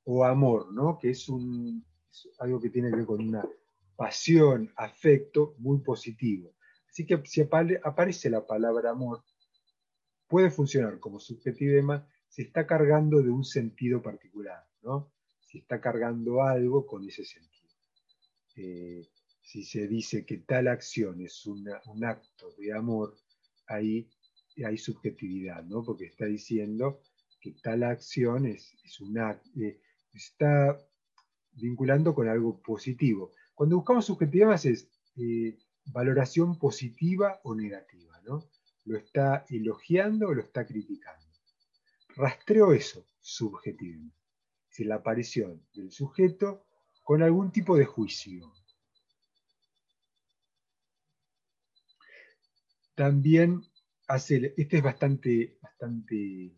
o 0.05 0.25
amor, 0.25 0.73
¿no? 0.73 0.99
Que 0.99 1.11
es, 1.11 1.29
un, 1.29 1.85
algo 2.39 2.61
que 2.61 2.71
tiene 2.71 2.91
que 2.91 2.97
ver 2.97 3.07
con 3.07 3.23
una 3.27 3.47
pasión, 3.97 4.73
afecto 4.77 5.55
muy 5.59 5.79
positivo. 5.81 6.55
Así 6.89 7.07
que 7.07 7.23
si 7.25 7.43
aparece 7.43 8.31
la 8.31 8.47
palabra 8.47 8.91
amor, 8.91 9.23
puede 10.27 10.51
funcionar 10.51 10.99
como 10.99 11.21
subjetivema 11.21 12.09
si 12.33 12.41
está 12.41 12.67
cargando 12.67 13.21
de 13.21 13.29
un 13.29 13.45
sentido 13.45 14.01
particular, 14.01 14.67
¿no? 14.81 15.13
Si 15.47 15.59
está 15.59 15.83
cargando 15.83 16.43
algo 16.43 16.87
con 16.87 17.07
ese 17.07 17.27
sentido. 17.27 17.69
Eh, 18.57 19.07
si 19.43 19.65
se 19.65 19.87
dice 19.87 20.25
que 20.25 20.39
tal 20.39 20.69
acción 20.69 21.21
es 21.21 21.45
un 21.45 21.69
acto 22.05 22.55
de 22.57 22.73
amor, 22.73 23.15
ahí 23.67 24.09
hay 24.65 24.79
subjetividad, 24.79 25.63
¿no? 25.65 25.85
Porque 25.85 26.07
está 26.07 26.25
diciendo 26.25 27.03
que 27.39 27.53
tal 27.63 27.83
acción 27.83 28.47
es, 28.47 28.73
un 29.01 29.19
acto, 29.19 29.51
eh, 29.61 29.79
está 30.15 30.79
vinculando 31.53 32.15
con 32.15 32.29
algo 32.31 32.63
positivo. 32.63 33.33
Cuando 33.55 33.77
buscamos 33.77 34.07
subjetividad 34.07 34.55
es 34.65 34.89
eh, 35.17 35.59
valoración 35.85 36.59
positiva 36.59 37.41
o 37.45 37.55
negativa, 37.55 38.19
¿no? 38.25 38.49
¿Lo 38.87 38.97
está 38.97 39.45
elogiando 39.51 40.29
o 40.29 40.35
lo 40.35 40.41
está 40.41 40.67
criticando? 40.67 41.22
Rastreo 42.17 42.73
eso, 42.73 43.07
subjetivo. 43.21 44.11
Es 44.71 44.87
la 44.87 44.97
aparición 44.97 45.67
del 45.75 45.91
sujeto 45.93 46.67
con 47.03 47.23
algún 47.23 47.51
tipo 47.53 47.77
de 47.77 47.85
juicio, 47.85 48.53
También 52.95 53.63
hace, 54.07 54.53
este 54.57 54.77
es 54.77 54.83
bastante, 54.83 55.59
bastante, 55.63 56.53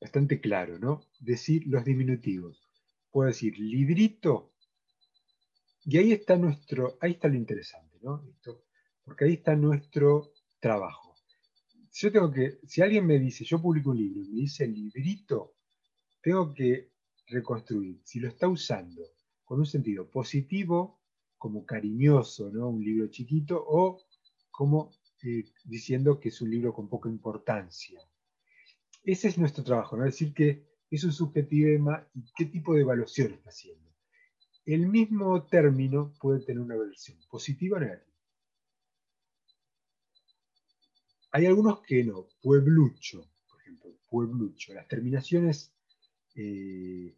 bastante 0.00 0.40
claro, 0.40 0.78
¿no? 0.80 1.06
Decir 1.20 1.62
los 1.68 1.84
diminutivos. 1.84 2.60
Puedo 3.12 3.28
decir 3.28 3.56
librito, 3.56 4.52
y 5.84 5.98
ahí 5.98 6.12
está 6.12 6.36
nuestro, 6.36 6.96
ahí 7.00 7.12
está 7.12 7.28
lo 7.28 7.34
interesante, 7.34 7.98
¿no? 8.02 8.24
porque 9.04 9.24
ahí 9.24 9.34
está 9.34 9.56
nuestro 9.56 10.32
trabajo. 10.60 11.11
Yo 11.92 12.10
tengo 12.10 12.30
que, 12.30 12.58
si 12.66 12.80
alguien 12.80 13.06
me 13.06 13.18
dice, 13.18 13.44
yo 13.44 13.60
publico 13.60 13.90
un 13.90 13.98
libro 13.98 14.20
y 14.22 14.28
me 14.28 14.40
dice 14.40 14.66
librito, 14.66 15.56
tengo 16.22 16.54
que 16.54 16.90
reconstruir 17.26 18.00
si 18.04 18.18
lo 18.18 18.28
está 18.28 18.48
usando 18.48 19.02
con 19.44 19.60
un 19.60 19.66
sentido 19.66 20.10
positivo, 20.10 21.00
como 21.36 21.66
cariñoso, 21.66 22.50
¿no? 22.50 22.68
Un 22.70 22.84
libro 22.84 23.08
chiquito, 23.08 23.62
o 23.66 24.00
como 24.50 24.90
eh, 25.22 25.44
diciendo 25.64 26.18
que 26.18 26.30
es 26.30 26.40
un 26.40 26.50
libro 26.50 26.72
con 26.72 26.88
poca 26.88 27.08
importancia. 27.08 28.00
Ese 29.04 29.28
es 29.28 29.38
nuestro 29.38 29.64
trabajo, 29.64 29.96
¿no? 29.96 30.04
decir 30.04 30.32
que 30.32 30.64
es 30.90 31.04
un 31.04 31.12
subjetivema 31.12 32.06
y 32.14 32.24
qué 32.36 32.46
tipo 32.46 32.74
de 32.74 32.82
evaluación 32.82 33.32
está 33.32 33.50
haciendo. 33.50 33.90
El 34.64 34.86
mismo 34.88 35.44
término 35.46 36.14
puede 36.20 36.40
tener 36.40 36.62
una 36.62 36.76
versión 36.76 37.18
positiva 37.28 37.78
o 37.78 37.80
negativa. 37.80 38.11
Hay 41.32 41.46
algunos 41.46 41.80
que 41.80 42.04
no. 42.04 42.28
Pueblucho, 42.42 43.26
por 43.48 43.60
ejemplo, 43.60 43.90
pueblucho. 44.08 44.74
Las 44.74 44.86
terminaciones, 44.86 45.72
eh, 46.34 47.16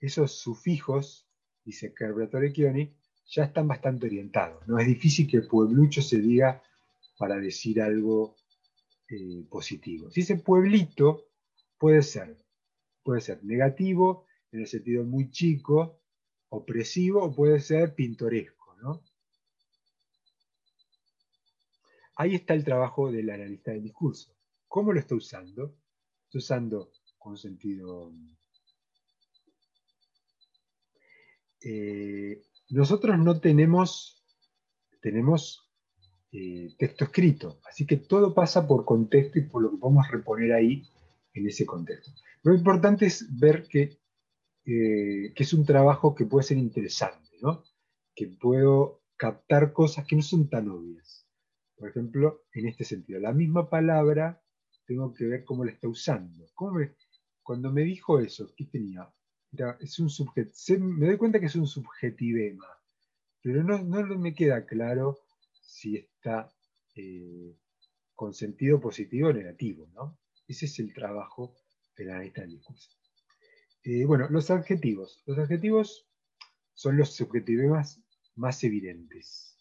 esos 0.00 0.32
sufijos, 0.32 1.26
dice 1.64 1.94
Carburatore 1.94 2.52
Chioni, 2.52 2.94
ya 3.26 3.44
están 3.44 3.66
bastante 3.66 4.06
orientados. 4.06 4.66
¿no? 4.68 4.78
Es 4.78 4.86
difícil 4.86 5.26
que 5.26 5.40
pueblucho 5.40 6.02
se 6.02 6.18
diga 6.18 6.62
para 7.16 7.36
decir 7.38 7.80
algo 7.80 8.36
eh, 9.08 9.44
positivo. 9.48 10.10
Si 10.10 10.20
ese 10.20 10.36
pueblito 10.36 11.24
puede 11.78 12.02
ser, 12.02 12.36
puede 13.02 13.22
ser 13.22 13.42
negativo, 13.44 14.26
en 14.52 14.60
el 14.60 14.66
sentido 14.66 15.04
muy 15.04 15.30
chico, 15.30 16.00
opresivo, 16.50 17.24
o 17.24 17.34
puede 17.34 17.60
ser 17.60 17.94
pintoresco, 17.94 18.76
¿no? 18.82 19.02
Ahí 22.16 22.34
está 22.34 22.54
el 22.54 22.64
trabajo 22.64 23.10
del 23.10 23.30
analista 23.30 23.72
del 23.72 23.82
discurso. 23.82 24.34
¿Cómo 24.68 24.92
lo 24.92 25.00
está 25.00 25.14
usando? 25.14 25.76
Está 26.24 26.38
usando 26.38 26.92
con 27.18 27.36
sentido... 27.36 28.12
Eh, 31.66 32.42
nosotros 32.70 33.18
no 33.18 33.40
tenemos, 33.40 34.22
tenemos 35.00 35.70
eh, 36.32 36.74
texto 36.76 37.04
escrito. 37.04 37.60
Así 37.68 37.86
que 37.86 37.96
todo 37.96 38.34
pasa 38.34 38.66
por 38.66 38.84
contexto 38.84 39.38
y 39.38 39.42
por 39.42 39.62
lo 39.62 39.70
que 39.70 39.78
podemos 39.78 40.10
reponer 40.10 40.52
ahí 40.52 40.82
en 41.32 41.46
ese 41.46 41.64
contexto. 41.64 42.12
Lo 42.42 42.54
importante 42.54 43.06
es 43.06 43.26
ver 43.38 43.66
que, 43.66 43.98
eh, 44.66 45.32
que 45.34 45.42
es 45.42 45.52
un 45.54 45.64
trabajo 45.64 46.14
que 46.14 46.26
puede 46.26 46.44
ser 46.44 46.58
interesante, 46.58 47.30
¿no? 47.40 47.64
que 48.14 48.28
puedo 48.28 49.02
captar 49.16 49.72
cosas 49.72 50.06
que 50.06 50.16
no 50.16 50.22
son 50.22 50.48
tan 50.48 50.68
obvias. 50.68 51.23
Por 51.76 51.90
ejemplo, 51.90 52.44
en 52.52 52.68
este 52.68 52.84
sentido, 52.84 53.20
la 53.20 53.32
misma 53.32 53.68
palabra 53.68 54.40
tengo 54.86 55.12
que 55.12 55.26
ver 55.26 55.44
cómo 55.44 55.64
la 55.64 55.72
está 55.72 55.88
usando. 55.88 56.46
cuando 57.42 57.72
me 57.72 57.82
dijo 57.82 58.20
eso, 58.20 58.52
¿qué 58.56 58.64
tenía? 58.66 59.12
es 59.80 59.98
un 60.00 60.10
me 60.80 61.06
doy 61.06 61.16
cuenta 61.16 61.38
que 61.38 61.46
es 61.46 61.54
un 61.54 61.66
subjetivema, 61.66 62.66
pero 63.40 63.62
no, 63.62 63.78
me 64.18 64.34
queda 64.34 64.66
claro 64.66 65.20
si 65.62 65.96
está 65.96 66.52
eh, 66.96 67.56
con 68.14 68.34
sentido 68.34 68.80
positivo 68.80 69.28
o 69.28 69.32
negativo. 69.32 69.88
¿no? 69.94 70.18
Ese 70.48 70.66
es 70.66 70.78
el 70.80 70.92
trabajo 70.92 71.54
de 71.96 72.04
la 72.06 72.18
del. 72.18 72.90
Eh, 73.84 74.04
bueno, 74.06 74.28
los 74.30 74.50
adjetivos. 74.50 75.22
Los 75.26 75.38
adjetivos 75.38 76.08
son 76.72 76.96
los 76.96 77.14
subjetivemas 77.14 78.02
más 78.34 78.64
evidentes. 78.64 79.58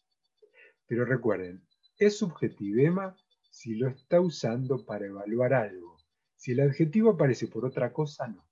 Pero 0.87 1.05
recuerden, 1.05 1.67
es 1.97 2.17
subjetivema 2.17 3.15
si 3.49 3.75
lo 3.75 3.87
está 3.89 4.19
usando 4.19 4.85
para 4.85 5.05
evaluar 5.05 5.53
algo. 5.53 5.97
Si 6.35 6.51
el 6.51 6.61
adjetivo 6.61 7.11
aparece 7.11 7.47
por 7.47 7.65
otra 7.65 7.93
cosa, 7.93 8.27
no. 8.27 8.43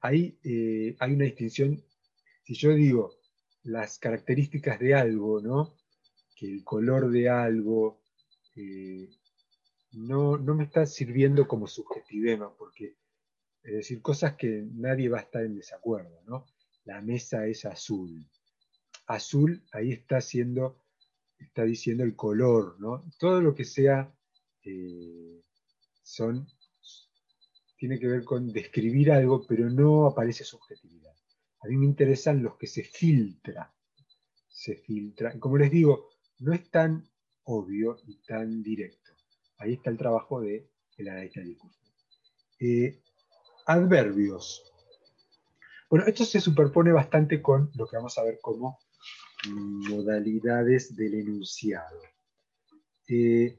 Ahí 0.00 0.38
eh, 0.42 0.96
hay 0.98 1.12
una 1.12 1.24
distinción. 1.24 1.82
Si 2.44 2.54
yo 2.54 2.74
digo 2.74 3.20
las 3.62 3.98
características 3.98 4.80
de 4.80 4.94
algo, 4.94 5.40
¿no? 5.40 5.76
Que 6.34 6.46
el 6.46 6.64
color 6.64 7.10
de 7.10 7.28
algo 7.28 8.02
eh, 8.56 9.08
no, 9.92 10.38
no, 10.38 10.54
me 10.54 10.64
está 10.64 10.86
sirviendo 10.86 11.46
como 11.46 11.66
subjetivema, 11.66 12.54
porque 12.56 12.96
es 13.62 13.72
decir, 13.72 14.00
cosas 14.00 14.36
que 14.36 14.66
nadie 14.72 15.08
va 15.08 15.18
a 15.18 15.22
estar 15.22 15.44
en 15.44 15.56
desacuerdo, 15.56 16.22
¿no? 16.26 16.46
La 16.84 17.02
mesa 17.02 17.46
es 17.46 17.64
azul. 17.66 18.26
Azul 19.10 19.64
ahí 19.72 19.90
está 19.92 20.18
haciendo, 20.18 20.84
está 21.38 21.64
diciendo 21.64 22.04
el 22.04 22.14
color, 22.14 22.76
¿no? 22.78 23.04
Todo 23.18 23.40
lo 23.40 23.54
que 23.54 23.64
sea 23.64 24.14
eh, 24.62 25.42
son, 26.02 26.46
tiene 27.76 27.98
que 27.98 28.06
ver 28.06 28.24
con 28.24 28.52
describir 28.52 29.10
algo, 29.10 29.44
pero 29.48 29.68
no 29.68 30.06
aparece 30.06 30.44
subjetividad. 30.44 31.12
A 31.62 31.66
mí 31.66 31.76
me 31.76 31.86
interesan 31.86 32.40
los 32.42 32.56
que 32.56 32.68
se 32.68 32.84
filtra, 32.84 33.74
se 34.48 34.76
filtra. 34.76 35.38
Como 35.40 35.58
les 35.58 35.72
digo, 35.72 36.10
no 36.38 36.52
es 36.52 36.70
tan 36.70 37.10
obvio 37.44 37.96
y 38.06 38.16
tan 38.22 38.62
directo. 38.62 39.10
Ahí 39.58 39.74
está 39.74 39.90
el 39.90 39.98
trabajo 39.98 40.40
de 40.40 40.70
el 40.98 41.08
analista 41.08 41.40
de. 41.40 41.56
Eh, 42.60 43.02
adverbios. 43.66 44.62
Bueno, 45.88 46.06
esto 46.06 46.24
se 46.24 46.40
superpone 46.40 46.92
bastante 46.92 47.42
con 47.42 47.72
lo 47.74 47.88
que 47.88 47.96
vamos 47.96 48.16
a 48.16 48.22
ver 48.22 48.38
como 48.40 48.78
modalidades 49.48 50.94
del 50.96 51.14
enunciado. 51.14 52.00
Eh, 53.08 53.58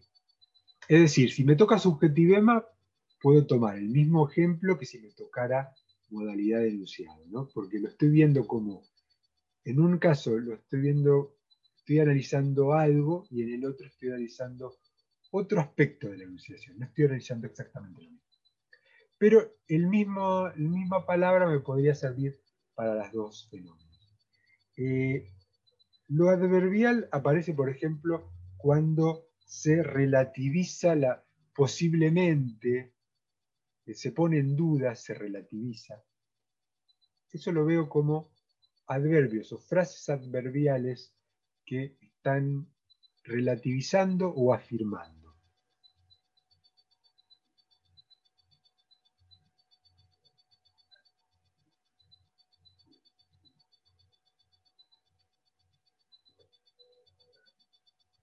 es 0.88 1.02
decir, 1.02 1.32
si 1.32 1.44
me 1.44 1.56
toca 1.56 1.80
subjetivema, 1.80 2.66
puedo 3.22 3.46
tomar 3.46 3.78
el 3.78 3.90
mismo 3.90 4.30
ejemplo 4.30 4.78
que 4.78 4.86
si 4.86 5.00
me 5.00 5.12
tocara 5.12 5.74
modalidad 6.10 6.60
de 6.60 6.70
enunciado, 6.70 7.24
¿no? 7.28 7.50
Porque 7.54 7.80
lo 7.80 7.88
estoy 7.88 8.10
viendo 8.10 8.46
como, 8.46 8.84
en 9.64 9.80
un 9.80 9.98
caso 9.98 10.38
lo 10.38 10.56
estoy 10.56 10.82
viendo, 10.82 11.38
estoy 11.78 12.00
analizando 12.00 12.74
algo 12.74 13.26
y 13.30 13.44
en 13.44 13.54
el 13.54 13.66
otro 13.66 13.88
estoy 13.88 14.10
analizando 14.10 14.78
otro 15.32 15.62
aspecto 15.62 16.10
de 16.10 16.18
la 16.18 16.24
enunciación, 16.26 16.78
no 16.78 16.86
estoy 16.86 17.06
analizando 17.06 17.48
exactamente 17.48 18.04
lo 18.04 18.10
mismo. 18.12 18.28
Pero 19.18 19.54
el 19.68 19.88
mismo, 19.88 20.48
la 20.48 20.70
misma 20.70 21.06
palabra 21.06 21.48
me 21.48 21.60
podría 21.60 21.96
servir 21.96 22.42
para 22.74 22.96
las 22.96 23.14
dos 23.14 23.48
fenómenos. 23.50 24.17
Eh, 24.78 25.32
lo 26.12 26.30
adverbial 26.30 27.08
aparece, 27.12 27.54
por 27.54 27.69
ejemplo, 27.69 28.30
cuando 28.58 29.28
se 29.45 29.82
relativiza 29.82 30.93
la, 30.93 31.24
posiblemente, 31.56 32.93
se 33.93 34.12
pone 34.12 34.39
en 34.39 34.56
duda, 34.56 34.93
se 34.95 35.13
relativiza. 35.13 36.04
Eso 37.32 37.52
lo 37.54 37.65
veo 37.65 37.88
como 37.88 38.30
adverbios 38.88 39.54
o 39.54 39.58
frases 39.58 40.10
adverbiales 40.10 41.13
que 41.65 41.97
están 42.02 42.67
relativizando 43.24 44.30
o 44.30 44.54
afirmando. 44.54 45.20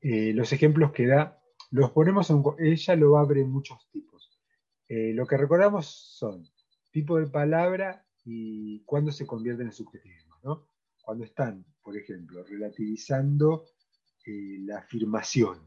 Eh, 0.00 0.32
los 0.32 0.52
ejemplos 0.52 0.92
que 0.92 1.06
da, 1.06 1.40
los 1.70 1.90
ponemos 1.90 2.32
ella 2.58 2.96
lo 2.96 3.18
abre 3.18 3.42
en 3.42 3.50
muchos 3.50 3.88
tipos. 3.90 4.30
Eh, 4.88 5.12
lo 5.12 5.26
que 5.26 5.36
recordamos 5.36 5.86
son 5.86 6.48
tipo 6.90 7.18
de 7.18 7.26
palabra 7.26 8.06
y 8.24 8.80
cuándo 8.84 9.12
se 9.12 9.26
convierten 9.26 9.66
en 9.66 9.72
subjetivismo. 9.72 10.36
¿no? 10.42 10.68
Cuando 11.02 11.24
están, 11.24 11.64
por 11.82 11.96
ejemplo, 11.96 12.42
relativizando 12.44 13.66
eh, 14.24 14.58
la 14.60 14.78
afirmación. 14.78 15.58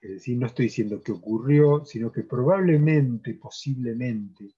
Es 0.00 0.10
decir, 0.10 0.36
no 0.36 0.46
estoy 0.46 0.66
diciendo 0.66 1.00
que 1.00 1.12
ocurrió, 1.12 1.84
sino 1.84 2.10
que 2.10 2.22
probablemente, 2.24 3.34
posiblemente, 3.34 4.56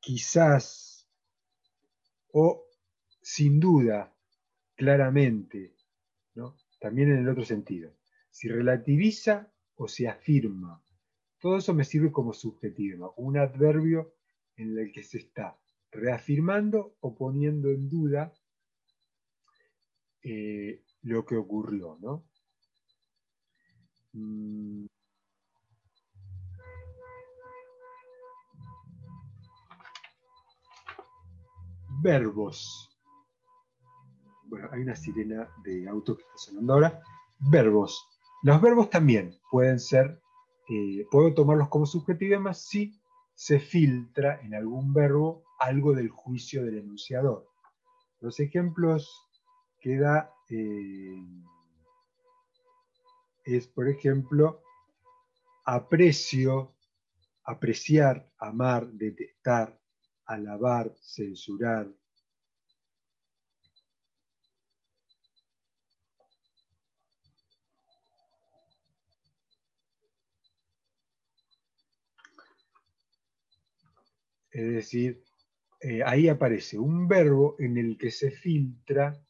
quizás 0.00 1.06
o 2.32 2.64
sin 3.20 3.60
duda, 3.60 4.14
claramente, 4.74 5.76
¿no? 6.34 6.56
También 6.84 7.10
en 7.12 7.20
el 7.20 7.28
otro 7.30 7.46
sentido. 7.46 7.94
Si 8.28 8.46
relativiza 8.46 9.50
o 9.76 9.88
se 9.88 10.06
afirma. 10.06 10.84
Todo 11.40 11.56
eso 11.56 11.72
me 11.72 11.82
sirve 11.82 12.12
como 12.12 12.34
subjetivo, 12.34 13.14
un 13.16 13.38
adverbio 13.38 14.12
en 14.56 14.76
el 14.76 14.92
que 14.92 15.02
se 15.02 15.16
está 15.16 15.58
reafirmando 15.90 16.98
o 17.00 17.14
poniendo 17.14 17.70
en 17.70 17.88
duda 17.88 18.34
eh, 20.20 20.82
lo 21.00 21.24
que 21.24 21.36
ocurrió. 21.36 21.96
¿no? 22.02 22.26
Mm. 24.12 24.84
Verbos 32.02 32.93
bueno, 34.54 34.68
hay 34.70 34.82
una 34.82 34.94
sirena 34.94 35.48
de 35.64 35.88
auto 35.88 36.16
que 36.16 36.22
está 36.22 36.36
sonando 36.36 36.74
ahora. 36.74 37.02
Verbos. 37.40 38.08
Los 38.44 38.60
verbos 38.60 38.88
también 38.88 39.36
pueden 39.50 39.80
ser, 39.80 40.22
eh, 40.68 41.04
puedo 41.10 41.34
tomarlos 41.34 41.68
como 41.70 41.86
subjetivemas 41.86 42.64
si 42.64 42.96
se 43.34 43.58
filtra 43.58 44.40
en 44.42 44.54
algún 44.54 44.92
verbo 44.94 45.42
algo 45.58 45.92
del 45.92 46.08
juicio 46.08 46.64
del 46.64 46.78
enunciador. 46.78 47.48
Los 48.20 48.38
ejemplos 48.38 49.26
que 49.80 49.98
da 49.98 50.32
eh, 50.48 51.20
es, 53.44 53.66
por 53.66 53.88
ejemplo, 53.88 54.62
aprecio, 55.64 56.76
apreciar, 57.42 58.30
amar, 58.38 58.86
detestar, 58.86 59.76
alabar, 60.26 60.94
censurar, 61.00 61.88
Es 74.54 74.72
decir, 74.72 75.20
eh, 75.80 76.02
ahí 76.06 76.28
aparece 76.28 76.78
un 76.78 77.08
verbo 77.08 77.56
en 77.58 77.76
el 77.76 77.98
que 77.98 78.12
se 78.12 78.30
filtra 78.30 79.20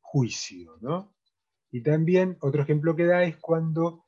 juicio, 0.00 0.78
¿no? 0.80 1.14
Y 1.70 1.82
también 1.82 2.38
otro 2.40 2.62
ejemplo 2.62 2.96
que 2.96 3.04
da 3.04 3.22
es 3.24 3.36
cuando 3.36 4.06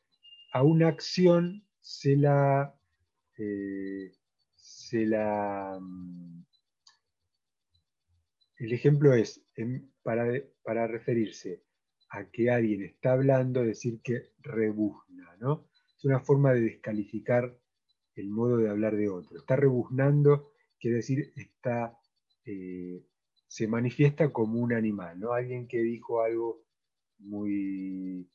a 0.54 0.62
una 0.62 0.88
acción 0.88 1.62
se 1.78 2.16
la, 2.16 2.74
eh, 3.36 4.12
se 4.56 5.04
la 5.04 5.78
mm, 5.78 6.42
el 8.56 8.72
ejemplo 8.72 9.12
es, 9.12 9.44
para, 10.02 10.26
para, 10.64 10.86
referirse 10.86 11.64
a 12.10 12.30
que 12.30 12.50
alguien 12.50 12.82
está 12.82 13.12
hablando, 13.12 13.62
decir 13.62 14.00
que 14.02 14.30
rebuzna, 14.38 15.36
¿no? 15.38 15.68
Es 15.98 16.04
una 16.06 16.20
forma 16.20 16.54
de 16.54 16.62
descalificar 16.62 17.54
el 18.14 18.30
modo 18.30 18.56
de 18.56 18.70
hablar 18.70 18.96
de 18.96 19.10
otro. 19.10 19.36
Está 19.36 19.56
rebuznando 19.56 20.51
quiere 20.82 20.96
decir, 20.96 21.32
está, 21.36 21.96
eh, 22.44 23.06
se 23.46 23.68
manifiesta 23.68 24.32
como 24.32 24.58
un 24.58 24.72
animal, 24.72 25.20
¿no? 25.20 25.32
Alguien 25.32 25.68
que 25.68 25.78
dijo 25.80 26.22
algo 26.22 26.64
muy 27.18 28.28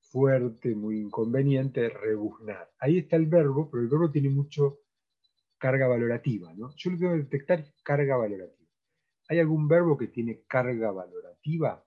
fuerte, 0.00 0.74
muy 0.74 1.00
inconveniente, 1.00 1.90
rebuznar. 1.90 2.72
Ahí 2.78 2.96
está 2.96 3.16
el 3.16 3.26
verbo, 3.26 3.70
pero 3.70 3.82
el 3.82 3.90
verbo 3.90 4.10
tiene 4.10 4.30
mucho, 4.30 4.80
carga 5.58 5.86
valorativa, 5.86 6.54
¿no? 6.54 6.74
Yo 6.76 6.90
lo 6.90 6.96
que 6.96 7.00
tengo 7.00 7.12
que 7.12 7.22
detectar 7.24 7.60
es 7.60 7.74
carga 7.82 8.16
valorativa. 8.16 8.70
¿Hay 9.28 9.38
algún 9.38 9.68
verbo 9.68 9.98
que 9.98 10.06
tiene 10.06 10.44
carga 10.46 10.90
valorativa? 10.90 11.84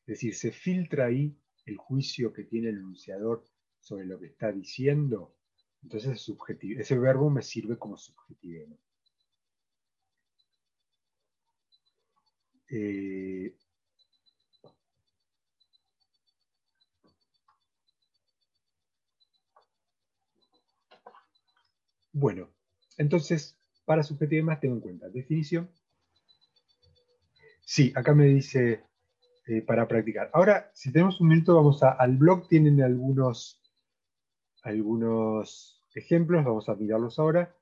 Es 0.00 0.06
decir, 0.06 0.34
se 0.34 0.50
filtra 0.50 1.06
ahí 1.06 1.36
el 1.66 1.76
juicio 1.76 2.32
que 2.32 2.44
tiene 2.44 2.70
el 2.70 2.78
enunciador 2.78 3.44
sobre 3.80 4.06
lo 4.06 4.18
que 4.18 4.28
está 4.28 4.50
diciendo. 4.50 5.36
Entonces 5.82 6.28
ese 6.78 6.98
verbo 6.98 7.30
me 7.30 7.42
sirve 7.42 7.78
como 7.78 7.96
subjetivo. 7.96 8.78
Eh, 12.70 13.54
bueno, 22.12 22.48
entonces, 22.96 23.58
para 23.84 24.02
subjetivo 24.02 24.46
más 24.46 24.60
tengo 24.60 24.74
en 24.76 24.80
cuenta 24.80 25.08
definición. 25.08 25.70
Sí, 27.64 27.92
acá 27.94 28.14
me 28.14 28.26
dice 28.26 28.84
eh, 29.46 29.62
para 29.62 29.88
practicar. 29.88 30.30
Ahora, 30.34 30.70
si 30.74 30.92
tenemos 30.92 31.20
un 31.20 31.28
minuto, 31.28 31.56
vamos 31.56 31.82
a, 31.82 31.92
al 31.92 32.16
blog, 32.16 32.48
tienen 32.48 32.82
algunos, 32.82 33.61
algunos 34.62 35.82
ejemplos, 35.94 36.44
vamos 36.44 36.68
a 36.68 36.74
mirarlos 36.74 37.18
ahora 37.18 37.54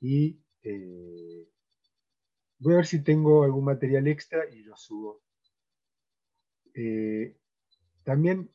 y 0.00 0.40
eh, 0.62 1.48
Voy 2.64 2.72
a 2.72 2.76
ver 2.76 2.86
si 2.86 3.02
tengo 3.02 3.44
algún 3.44 3.64
material 3.64 4.06
extra 4.06 4.48
y 4.50 4.62
lo 4.62 4.74
subo. 4.74 5.22
Eh, 6.74 7.36
también 8.04 8.50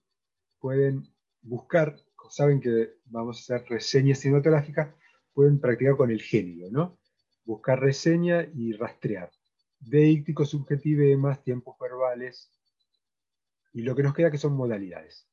pueden 0.59 1.03
buscar, 1.41 1.95
saben 2.31 2.59
que 2.59 2.95
vamos 3.05 3.37
a 3.37 3.55
hacer 3.55 3.69
reseñas 3.69 4.17
cinematográficas, 4.17 4.95
pueden 5.31 5.59
practicar 5.59 5.95
con 5.95 6.09
el 6.09 6.23
género, 6.23 6.71
¿no? 6.71 6.99
Buscar 7.45 7.79
reseña 7.79 8.47
y 8.51 8.73
rastrear. 8.73 9.31
Deíctico, 9.79 10.43
subjetivo, 10.43 11.17
más 11.19 11.43
tiempos 11.43 11.77
verbales. 11.79 12.51
Y 13.73 13.83
lo 13.83 13.95
que 13.95 14.01
nos 14.01 14.15
queda 14.15 14.31
que 14.31 14.39
son 14.39 14.53
modalidades. 14.53 15.27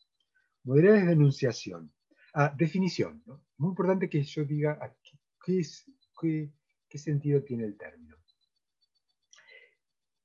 Modalidades 0.65 1.07
de 1.07 1.13
enunciación. 1.13 1.93
Ah, 2.39 2.53
definición. 2.55 3.23
¿no? 3.25 3.43
Muy 3.57 3.71
importante 3.71 4.11
que 4.11 4.23
yo 4.23 4.45
diga 4.45 4.79
qué, 5.43 5.63
qué 6.87 6.99
sentido 6.99 7.43
tiene 7.43 7.65
el 7.65 7.79
término. 7.79 8.15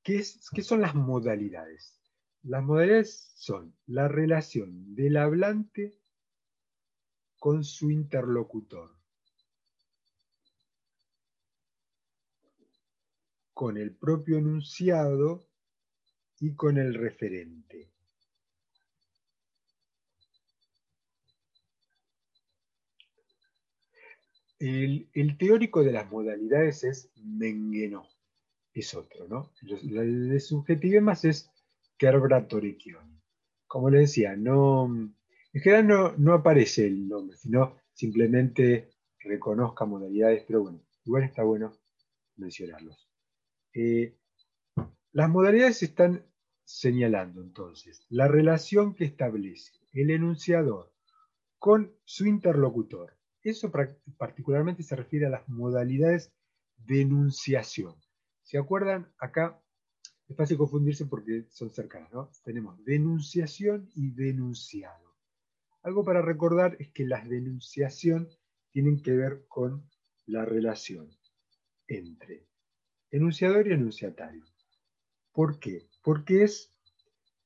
¿Qué, 0.04 0.21
son 0.24 0.82
las 0.82 0.93
modalidades? 0.93 2.02
Las 2.43 2.63
modalidades 2.63 3.32
son 3.36 3.74
la 3.86 4.10
relación 4.10 4.93
del 4.93 5.15
hablante 5.15 5.97
con 7.39 7.63
su 7.63 7.89
interlocutor, 7.89 8.93
con 13.54 13.78
el 13.78 13.95
propio 13.95 14.38
enunciado 14.39 15.47
y 16.41 16.56
con 16.56 16.78
el 16.78 16.93
referente. 16.93 17.89
El, 24.62 25.10
el, 25.13 25.38
teórico 25.38 25.84
de 25.84 25.91
las 25.91 26.10
modalidades 26.10 26.84
es 26.84 27.12
Menguenó 27.15 28.08
es 28.74 28.93
otro, 28.93 29.28
¿no? 29.28 29.52
El 29.62 30.30
de 30.30 30.39
subjetivo 30.39 31.02
más 31.02 31.26
es 31.26 31.50
Kerbratorekion. 31.97 33.21
Como 33.67 33.89
le 33.89 34.00
decía, 34.00 34.36
no, 34.36 34.86
en 34.86 35.62
general 35.62 36.15
no, 36.17 36.34
aparece 36.34 36.88
el 36.88 37.08
nombre, 37.08 37.38
sino 37.38 37.78
simplemente 37.93 38.89
reconozca 39.19 39.86
modalidades, 39.86 40.43
pero 40.47 40.63
bueno, 40.63 40.82
igual 41.06 41.24
está 41.24 41.43
bueno 41.43 41.74
mencionarlos. 42.38 43.10
Eh, 43.74 44.17
las 45.13 45.30
modalidades 45.30 45.84
están 45.84 46.26
señalando 46.63 47.41
entonces 47.41 48.06
la 48.10 48.28
relación 48.28 48.95
que 48.95 49.06
establece 49.06 49.74
el 49.93 50.10
enunciador 50.10 50.93
con 51.60 51.93
su 52.06 52.26
interlocutor. 52.26 53.17
Eso 53.43 53.71
particularmente 54.17 54.84
se 54.84 54.95
refiere 54.95 55.25
a 55.25 55.30
las 55.30 55.47
modalidades 55.49 56.32
de 56.77 57.01
enunciación. 57.01 57.95
¿Se 58.43 58.58
acuerdan? 58.58 59.12
Acá 59.17 59.62
es 60.27 60.36
fácil 60.36 60.58
confundirse 60.58 61.06
porque 61.06 61.45
son 61.49 61.71
cercanas, 61.71 62.12
¿no? 62.12 62.32
Tenemos 62.43 62.84
denunciación 62.86 63.89
y 63.95 64.12
denunciado. 64.12 65.15
Algo 65.84 66.04
para 66.04 66.21
recordar 66.21 66.77
es 66.80 66.91
que 66.91 67.06
las 67.06 67.27
denunciación 67.27 68.30
tienen 68.71 69.01
que 69.01 69.13
ver 69.13 69.45
con 69.47 69.89
la 70.27 70.45
relación 70.45 71.10
entre 71.88 72.47
enunciador 73.10 73.67
y 73.67 73.73
enunciatario. 73.73 74.45
¿Por 75.32 75.60
qué? 75.60 75.89
Porque 76.01 76.43
es 76.43 76.73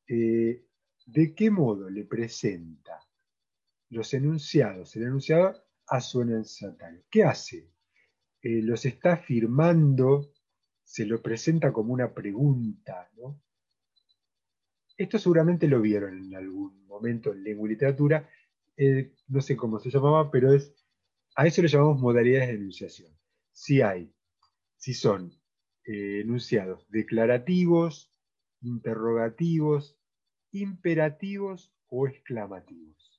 eh, 0.08 0.66
de 1.06 1.34
qué 1.34 1.50
modo 1.50 1.90
le 1.90 2.04
presenta 2.04 3.00
los 3.90 4.14
enunciados, 4.14 4.96
el 4.96 5.04
enunciador, 5.04 5.65
a 5.88 6.02
su 6.02 6.22
enunciatario. 6.22 7.04
¿Qué 7.10 7.24
hace? 7.24 7.70
Eh, 8.42 8.62
los 8.62 8.86
está 8.86 9.18
firmando 9.18 10.32
se 10.86 11.06
lo 11.06 11.22
presenta 11.22 11.74
como 11.74 11.94
una 11.94 12.14
pregunta. 12.14 13.12
Esto 14.96 15.20
seguramente 15.20 15.68
lo 15.68 15.82
vieron 15.82 16.18
en 16.18 16.36
algún 16.36 16.86
momento 16.86 17.34
en 17.34 17.44
lengua 17.44 17.68
y 17.68 17.72
literatura, 17.72 18.30
eh, 18.78 19.14
no 19.28 19.42
sé 19.42 19.58
cómo 19.58 19.80
se 19.80 19.90
llamaba, 19.90 20.32
pero 20.32 20.54
es, 20.54 20.74
a 21.36 21.48
eso 21.48 21.62
le 21.62 21.68
llamamos 21.68 22.00
modalidades 22.00 22.50
de 22.50 22.56
enunciación. 22.56 23.12
Si 23.52 23.82
hay, 23.82 24.14
si 24.78 24.94
son 24.94 25.34
eh, 25.86 26.22
enunciados 26.22 26.88
declarativos, 26.90 28.12
interrogativos, 28.62 30.00
imperativos 30.52 31.74
o 31.88 32.08
exclamativos. 32.08 33.15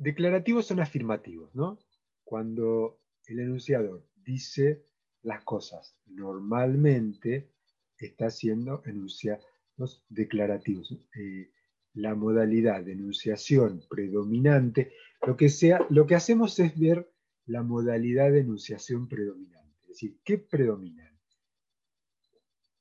Declarativos 0.00 0.66
son 0.66 0.80
afirmativos, 0.80 1.54
¿no? 1.54 1.78
Cuando 2.24 3.02
el 3.26 3.38
enunciador 3.40 4.02
dice 4.16 4.86
las 5.20 5.44
cosas. 5.44 5.94
Normalmente 6.06 7.50
está 7.98 8.28
haciendo 8.28 8.82
enunciados 8.86 10.02
declarativos. 10.08 10.96
Eh, 11.14 11.50
la 11.92 12.14
modalidad 12.14 12.82
de 12.82 12.92
enunciación 12.92 13.84
predominante, 13.90 14.94
lo 15.26 15.36
que, 15.36 15.50
sea, 15.50 15.86
lo 15.90 16.06
que 16.06 16.14
hacemos 16.14 16.58
es 16.60 16.78
ver 16.78 17.12
la 17.44 17.62
modalidad 17.62 18.32
de 18.32 18.40
enunciación 18.40 19.06
predominante. 19.06 19.82
Es 19.82 19.88
decir, 19.88 20.18
¿qué 20.24 20.38
predominan? 20.38 21.14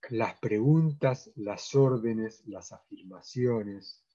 Las 0.10 0.40
preguntas, 0.40 1.34
las 1.36 1.76
órdenes, 1.76 2.48
las 2.48 2.72
afirmaciones, 2.72 4.06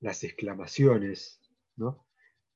las 0.00 0.24
exclamaciones, 0.24 1.40
¿no? 1.76 2.06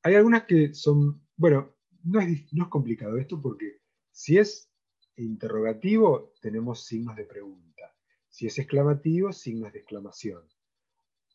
Hay 0.03 0.15
algunas 0.15 0.45
que 0.45 0.75
son, 0.75 1.23
bueno, 1.37 1.75
no 2.05 2.21
es, 2.21 2.45
complicado 2.69 3.17
esto 3.19 3.41
porque 3.41 3.81
si 4.11 4.39
es 4.39 4.71
interrogativo, 5.17 6.35
tenemos 6.41 6.85
signos 6.85 7.17
de 7.17 7.25
pregunta. 7.25 7.95
Si 8.29 8.47
es 8.47 8.59
exclamativo, 8.59 9.33
signos 9.33 9.73
de 9.73 9.81
exclamación. 9.81 10.43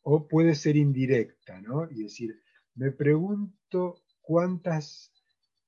O 0.04 0.28
puede 0.28 0.56
ser 0.56 0.76
indirecta, 0.76 1.62
¿no? 1.62 1.90
Y 1.90 2.04
decir, 2.04 2.42
me 2.76 2.92
pregunto 2.92 4.04
cuántas 4.22 5.14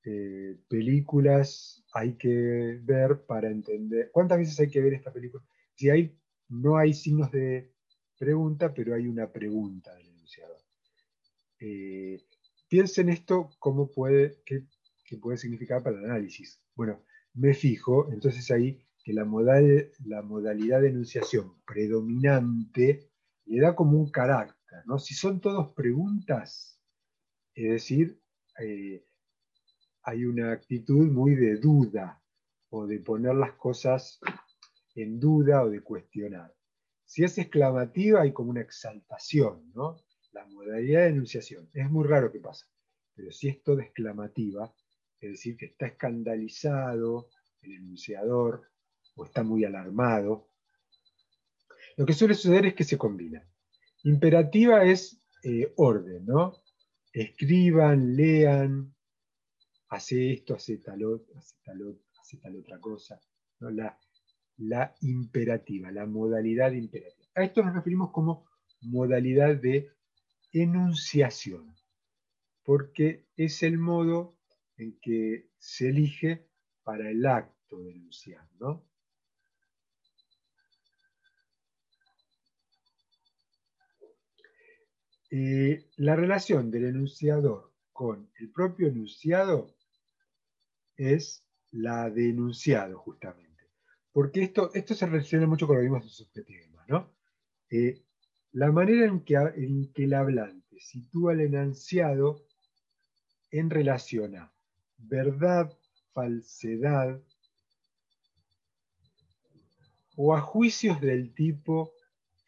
eh, 0.04 0.58
películas 0.68 1.84
hay 1.92 2.16
que 2.16 2.80
ver 2.82 3.24
para 3.26 3.50
entender, 3.50 4.10
cuántas 4.12 4.38
veces 4.38 4.60
hay 4.60 4.70
que 4.70 4.80
ver 4.80 4.94
esta 4.94 5.12
película. 5.12 5.42
Si 5.74 5.90
hay, 5.90 6.18
no 6.48 6.76
hay 6.76 6.94
signos 6.94 7.30
de 7.30 7.72
pregunta, 8.18 8.72
pero 8.74 8.94
hay 8.94 9.06
una 9.06 9.30
pregunta. 9.30 9.92
Eh, 11.60 12.18
Piensen 12.70 13.08
esto 13.08 13.50
cómo 13.58 13.90
puede, 13.90 14.44
qué, 14.46 14.64
puede 15.20 15.36
significar 15.36 15.82
para 15.82 15.98
el 15.98 16.04
análisis. 16.04 16.62
Bueno, 16.76 17.02
me 17.34 17.52
fijo 17.52 18.12
entonces 18.12 18.48
ahí 18.52 18.80
que 19.02 19.12
la, 19.12 19.24
modalidad 19.24 20.80
de 20.80 20.88
enunciación 20.88 21.60
predominante 21.66 23.10
le 23.46 23.60
da 23.60 23.74
como 23.74 23.98
un 23.98 24.08
carácter, 24.12 24.86
¿no? 24.86 25.00
Si 25.00 25.14
son 25.14 25.40
todos 25.40 25.74
preguntas, 25.74 26.80
es 27.56 27.70
decir, 27.72 28.22
eh, 28.60 29.04
hay 30.04 30.24
una 30.24 30.52
actitud 30.52 31.10
muy 31.10 31.34
de 31.34 31.56
duda 31.56 32.22
o 32.68 32.86
de 32.86 33.00
poner 33.00 33.34
las 33.34 33.54
cosas 33.54 34.20
en 34.94 35.18
duda 35.18 35.64
o 35.64 35.70
de 35.70 35.80
cuestionar. 35.80 36.54
Si 37.04 37.24
es 37.24 37.36
exclamativa 37.36 38.20
hay 38.20 38.32
como 38.32 38.50
una 38.50 38.60
exaltación, 38.60 39.72
¿no? 39.74 39.96
La 40.32 40.46
modalidad 40.46 41.02
de 41.02 41.08
enunciación. 41.08 41.68
Es 41.72 41.90
muy 41.90 42.06
raro 42.06 42.30
que 42.30 42.40
pasa, 42.40 42.66
pero 43.14 43.30
si 43.32 43.48
es 43.48 43.62
toda 43.62 43.82
exclamativa, 43.82 44.72
es 45.20 45.30
decir, 45.32 45.56
que 45.56 45.66
está 45.66 45.86
escandalizado 45.86 47.28
el 47.62 47.72
enunciador 47.72 48.70
o 49.16 49.24
está 49.24 49.42
muy 49.42 49.64
alarmado, 49.64 50.48
lo 51.96 52.06
que 52.06 52.12
suele 52.12 52.34
suceder 52.34 52.66
es 52.66 52.74
que 52.74 52.84
se 52.84 52.96
combina. 52.96 53.46
Imperativa 54.04 54.84
es 54.84 55.20
eh, 55.42 55.72
orden, 55.76 56.24
¿no? 56.24 56.54
Escriban, 57.12 58.16
lean, 58.16 58.94
hace 59.88 60.32
esto, 60.32 60.54
hace 60.54 60.78
tal, 60.78 61.00
hace 61.36 61.56
tal, 61.64 61.98
hace 62.18 62.38
tal 62.38 62.56
otra 62.56 62.78
cosa. 62.80 63.20
¿no? 63.58 63.70
La, 63.70 63.98
la 64.58 64.94
imperativa, 65.00 65.90
la 65.90 66.06
modalidad 66.06 66.72
imperativa. 66.72 67.28
A 67.34 67.44
esto 67.44 67.62
nos 67.62 67.74
referimos 67.74 68.10
como 68.10 68.46
modalidad 68.82 69.56
de 69.56 69.90
enunciación, 70.52 71.76
porque 72.64 73.26
es 73.36 73.62
el 73.62 73.78
modo 73.78 74.38
en 74.76 74.98
que 75.00 75.50
se 75.58 75.88
elige 75.88 76.48
para 76.82 77.10
el 77.10 77.24
acto 77.26 77.82
de 77.82 77.92
enunciar. 77.92 78.48
Eh, 85.32 85.86
la 85.96 86.16
relación 86.16 86.72
del 86.72 86.86
enunciador 86.86 87.72
con 87.92 88.28
el 88.40 88.50
propio 88.50 88.88
enunciado 88.88 89.76
es 90.96 91.46
la 91.70 92.10
de 92.10 92.30
enunciado, 92.30 92.98
justamente. 92.98 93.70
Porque 94.12 94.42
esto, 94.42 94.72
esto 94.74 94.94
se 94.94 95.06
relaciona 95.06 95.46
mucho 95.46 95.68
con 95.68 95.76
lo 95.76 95.80
que 95.80 95.86
vimos 95.86 96.02
en 96.02 96.08
subjetivos, 96.08 96.82
¿no? 96.88 97.14
Eh, 97.70 98.02
la 98.52 98.72
manera 98.72 99.06
en 99.06 99.20
que, 99.20 99.34
en 99.34 99.92
que 99.92 100.04
el 100.04 100.14
hablante 100.14 100.80
sitúa 100.80 101.32
el 101.32 101.40
enunciado 101.40 102.44
en 103.50 103.70
relación 103.70 104.36
a 104.36 104.52
verdad, 104.98 105.76
falsedad 106.12 107.20
o 110.16 110.34
a 110.34 110.40
juicios 110.40 111.00
del 111.00 111.32
tipo 111.34 111.92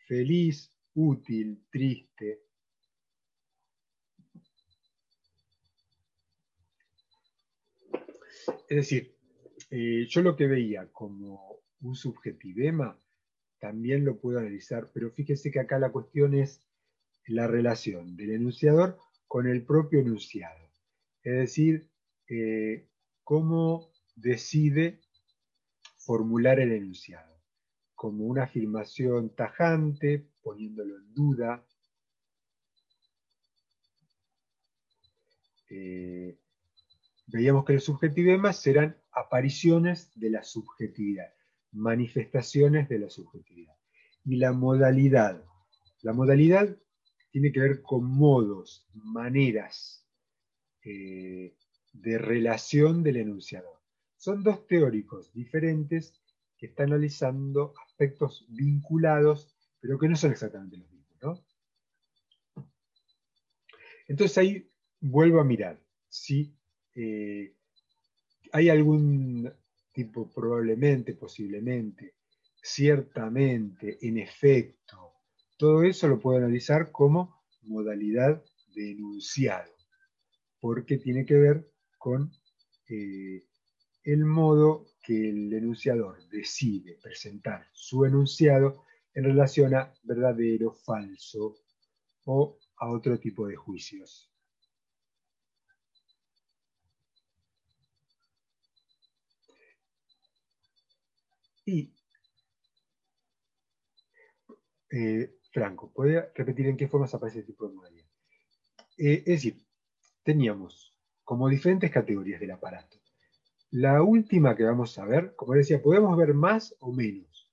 feliz, 0.07 0.71
útil, 0.95 1.65
triste, 1.71 2.43
Es 8.73 8.77
decir, 8.77 9.15
eh, 9.71 10.07
yo 10.09 10.23
lo 10.23 10.35
que 10.35 10.47
veía 10.47 10.91
como 10.91 11.59
un 11.83 11.95
subjetivema 11.95 12.99
también 13.63 14.05
lo 14.05 14.19
puedo 14.19 14.41
analizar, 14.41 14.91
pero 14.93 15.13
fíjese 15.13 15.53
que 15.53 15.61
acá 15.61 15.79
la 15.79 15.93
cuestión 15.93 16.35
es 16.35 16.67
la 17.29 17.47
relación 17.47 18.17
del 18.17 18.33
enunciador 18.33 18.99
con 19.29 19.47
el 19.47 19.65
propio 19.65 20.01
enunciado. 20.01 20.69
Es 21.23 21.37
decir, 21.37 21.89
eh, 22.29 22.89
cómo 23.23 23.93
decide 24.17 25.01
formular 25.97 26.59
el 26.59 26.73
enunciado, 26.73 27.41
como 27.95 28.25
una 28.25 28.43
afirmación 28.43 29.33
tajante, 29.37 30.27
poniéndolo 30.43 30.97
en 30.97 31.15
duda, 31.15 31.65
eh, 35.71 36.37
veíamos 37.29 37.65
que 37.65 37.75
los 37.75 37.85
subjetivemas 37.85 38.61
serán 38.61 39.01
apariciones 39.13 40.11
de 40.17 40.31
la 40.31 40.43
subjetividad, 40.43 41.33
manifestaciones 41.73 42.89
de 42.89 42.99
la 42.99 43.11
subjetividad. 43.11 43.75
Y 44.25 44.37
la 44.37 44.53
modalidad. 44.53 45.45
La 46.03 46.13
modalidad 46.13 46.77
tiene 47.31 47.51
que 47.51 47.61
ver 47.61 47.83
con 47.83 48.05
modos, 48.05 48.87
maneras 48.93 50.07
eh, 50.85 51.55
de 51.93 52.19
relación 52.19 53.03
del 53.03 53.17
enunciador. 53.17 53.81
Son 54.17 54.43
dos 54.43 54.67
teóricos 54.67 55.33
diferentes 55.33 56.15
que 56.57 56.67
están 56.67 56.93
analizando 56.93 57.75
aspectos 57.89 58.47
vinculados, 58.49 59.53
pero 59.81 59.99
que 59.99 60.09
no 60.09 60.17
son 60.17 60.31
exactamente 60.31 60.77
los 60.77 60.91
mismos. 60.91 61.03
Entonces 64.09 64.37
ahí 64.39 64.71
vuelvo 65.01 65.41
a 65.41 65.45
mirar 65.45 65.81
si 66.09 66.55
eh, 66.95 67.55
hay 68.53 68.69
algún 68.69 69.53
tipo, 69.93 70.31
probablemente, 70.31 71.15
posiblemente, 71.15 72.15
ciertamente, 72.63 73.99
en 74.01 74.19
efecto, 74.19 75.13
todo 75.57 75.83
eso 75.83 76.09
lo 76.09 76.19
puedo 76.19 76.39
analizar 76.39 76.91
como 76.91 77.43
modalidad 77.63 78.43
de 78.75 78.93
enunciado, 78.93 79.73
porque 80.61 80.99
tiene 80.99 81.25
que 81.25 81.35
ver 81.35 81.71
con 81.99 82.33
eh, 82.89 83.45
el 84.05 84.25
modo 84.25 84.87
que 85.03 85.31
el 85.31 85.53
enunciador 85.53 86.27
decide 86.29 86.99
presentar 87.03 87.69
su 87.73 88.05
enunciado 88.05 88.85
en 89.15 89.25
relación 89.25 89.75
a 89.75 89.93
verdadero, 90.03 90.73
falso 90.73 91.57
o 92.25 92.59
a 92.79 92.91
otro 92.91 93.19
tipo 93.19 93.47
de 93.47 93.57
juicios. 93.57 94.32
Eh, 104.91 105.39
Franco, 105.51 105.91
¿puede 105.93 106.31
repetir 106.35 106.67
en 106.67 106.77
qué 106.77 106.87
formas 106.87 107.15
aparece 107.15 107.41
este 107.41 107.53
tipo 107.53 107.67
de 107.67 107.75
modalidad? 107.75 108.07
Eh, 108.99 109.19
es 109.19 109.25
decir, 109.25 109.65
teníamos 110.23 110.95
como 111.25 111.49
diferentes 111.49 111.91
categorías 111.91 112.41
del 112.41 112.51
aparato. 112.51 112.99
La 113.71 114.03
última 114.03 114.55
que 114.55 114.65
vamos 114.65 114.99
a 114.99 115.07
ver, 115.07 115.35
como 115.35 115.55
decía, 115.55 115.81
podemos 115.81 116.15
ver 116.17 116.35
más 116.35 116.77
o 116.81 116.93
menos. 116.93 117.51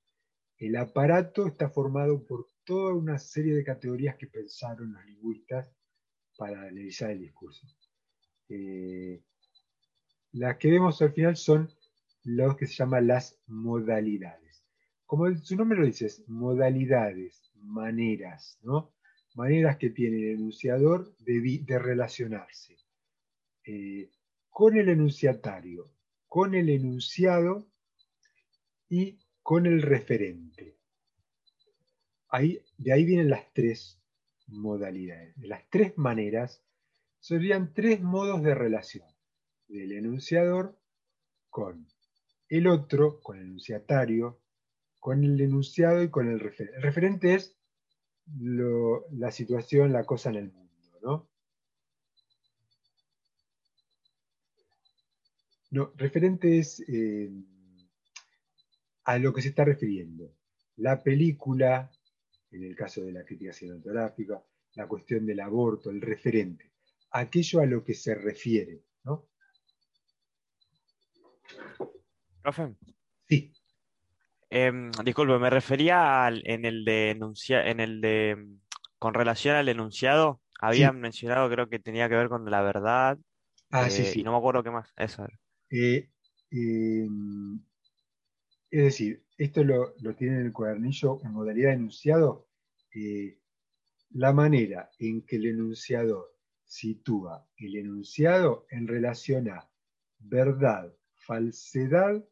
El 0.57 0.75
aparato 0.75 1.47
está 1.47 1.69
formado 1.69 2.25
por 2.25 2.47
toda 2.65 2.93
una 2.93 3.17
serie 3.17 3.55
de 3.55 3.63
categorías 3.63 4.17
que 4.17 4.27
pensaron 4.27 4.91
los 4.91 5.05
lingüistas 5.05 5.73
para 6.37 6.59
analizar 6.59 7.11
el 7.11 7.21
discurso. 7.21 7.65
Eh, 8.49 9.23
las 10.33 10.57
que 10.57 10.71
vemos 10.71 11.01
al 11.01 11.13
final 11.13 11.37
son 11.37 11.69
lo 12.35 12.55
que 12.55 12.67
se 12.67 12.75
llama 12.75 13.01
las 13.01 13.39
modalidades. 13.47 14.63
Como 15.05 15.35
su 15.37 15.55
nombre 15.55 15.79
lo 15.79 15.85
dice, 15.85 16.09
modalidades, 16.27 17.51
maneras, 17.55 18.59
¿no? 18.61 18.93
Maneras 19.33 19.77
que 19.77 19.89
tiene 19.89 20.17
el 20.17 20.35
enunciador 20.35 21.15
de, 21.17 21.79
relacionarse 21.79 22.77
eh, 23.65 24.11
con 24.49 24.77
el 24.77 24.89
enunciatario, 24.89 25.91
con 26.27 26.53
el 26.53 26.69
enunciado 26.69 27.67
y 28.87 29.19
con 29.41 29.65
el 29.65 29.81
referente. 29.81 30.77
De 32.77 32.93
ahí 32.93 33.05
vienen 33.05 33.29
las 33.29 33.51
tres 33.53 33.99
modalidades. 34.47 35.35
Las 35.37 35.67
tres 35.69 35.97
maneras 35.97 36.63
serían 37.19 37.73
tres 37.73 38.01
modos 38.01 38.43
de 38.43 38.53
relación 38.53 39.07
del 39.67 39.93
enunciador 39.93 40.77
con 41.49 41.87
el 42.49 42.67
otro 42.67 43.21
con 43.21 43.37
el 43.37 43.45
enunciatario, 43.45 44.41
con 44.99 45.23
el 45.23 45.39
enunciado 45.39 46.03
y 46.03 46.09
con 46.09 46.27
el 46.27 46.39
referente. 46.39 46.77
El 46.77 46.83
referente 46.83 47.35
es 47.35 47.55
la 49.11 49.31
situación, 49.31 49.93
la 49.93 50.03
cosa 50.03 50.29
en 50.29 50.35
el 50.35 50.51
mundo, 50.51 50.99
¿no? 51.01 51.29
No, 55.71 55.93
referente 55.95 56.57
es 56.57 56.79
eh, 56.87 57.29
a 59.03 59.19
lo 59.19 59.31
que 59.33 59.43
se 59.43 59.49
está 59.49 59.63
refiriendo. 59.63 60.33
La 60.77 61.03
película, 61.03 61.91
en 62.51 62.63
el 62.63 62.75
caso 62.75 63.03
de 63.03 63.11
la 63.11 63.23
crítica 63.23 63.53
cinematográfica, 63.53 64.43
la 64.73 64.87
cuestión 64.87 65.27
del 65.27 65.39
aborto, 65.39 65.91
el 65.91 66.01
referente, 66.01 66.71
aquello 67.11 67.59
a 67.59 67.67
lo 67.67 67.83
que 67.83 67.93
se 67.93 68.15
refiere, 68.15 68.81
¿no? 69.03 69.29
Profe. 72.41 72.75
Sí. 73.27 73.53
Em, 74.49 74.91
disculpe, 75.03 75.37
me 75.37 75.49
refería 75.49 76.27
en 76.27 76.65
el 76.65 76.83
de 76.85 77.11
en 77.11 77.79
el 77.79 78.01
de 78.01 78.47
con 78.97 79.13
relación 79.13 79.55
al 79.55 79.69
enunciado, 79.69 80.41
habían 80.59 80.99
mencionado, 80.99 81.49
creo 81.49 81.69
que 81.69 81.79
tenía 81.79 82.09
que 82.09 82.15
ver 82.15 82.27
con 82.27 82.49
la 82.49 82.61
verdad. 82.61 83.17
Ah, 83.71 83.89
sí, 83.89 84.01
eh, 84.01 84.05
sí. 84.05 84.19
Y 84.19 84.23
no 84.23 84.31
me 84.31 84.37
acuerdo 84.37 84.63
qué 84.63 84.71
más. 84.71 84.91
Eso. 84.97 85.25
Eh, 85.69 86.09
em, 86.51 87.61
es 88.71 88.83
decir, 88.83 89.23
esto 89.37 89.63
lo, 89.63 89.93
tiene 90.17 90.39
en 90.39 90.45
el 90.47 90.53
cuadernillo 90.53 91.19
en 91.23 91.31
modalidad 91.31 91.69
de 91.69 91.75
enunciado. 91.75 92.49
Eh, 92.93 93.39
la 94.11 94.33
manera 94.33 94.89
en 94.99 95.25
que 95.25 95.37
el 95.37 95.45
enunciador 95.45 96.35
sitúa 96.65 97.47
el 97.57 97.75
enunciado 97.77 98.65
en 98.69 98.87
relación 98.87 99.49
a 99.49 99.69
verdad, 100.17 100.93
falsedad, 101.29 102.27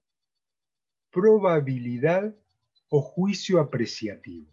probabilidad 1.12 2.36
o 2.90 3.00
juicio 3.00 3.60
apreciativo. 3.60 4.52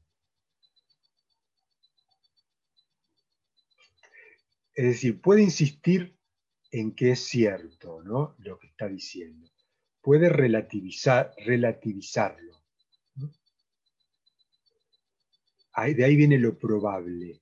Es 4.75 4.85
decir, 4.85 5.23
puede 5.23 5.41
insistir 5.41 6.19
en 6.71 6.95
que 6.95 7.13
es 7.13 7.21
cierto 7.21 8.03
¿no? 8.03 8.35
lo 8.41 8.59
que 8.59 8.67
está 8.67 8.87
diciendo. 8.87 9.49
Puede 10.03 10.29
relativizar, 10.29 11.33
relativizarlo. 11.39 12.53
de 15.75 16.05
ahí 16.05 16.17
viene 16.17 16.39
lo 16.39 16.59
probable. 16.59 17.41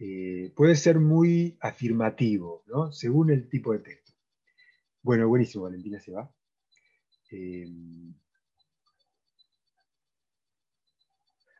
eh, 0.00 0.50
puede 0.56 0.76
ser 0.76 0.98
muy 0.98 1.58
afirmativo, 1.60 2.62
¿no? 2.66 2.90
Según 2.92 3.30
el 3.30 3.48
tipo 3.48 3.72
de 3.72 3.80
texto. 3.80 4.07
Bueno, 5.08 5.26
buenísimo, 5.26 5.64
Valentina 5.64 5.98
se 5.98 6.12
va. 6.12 6.30
Em, 7.30 8.12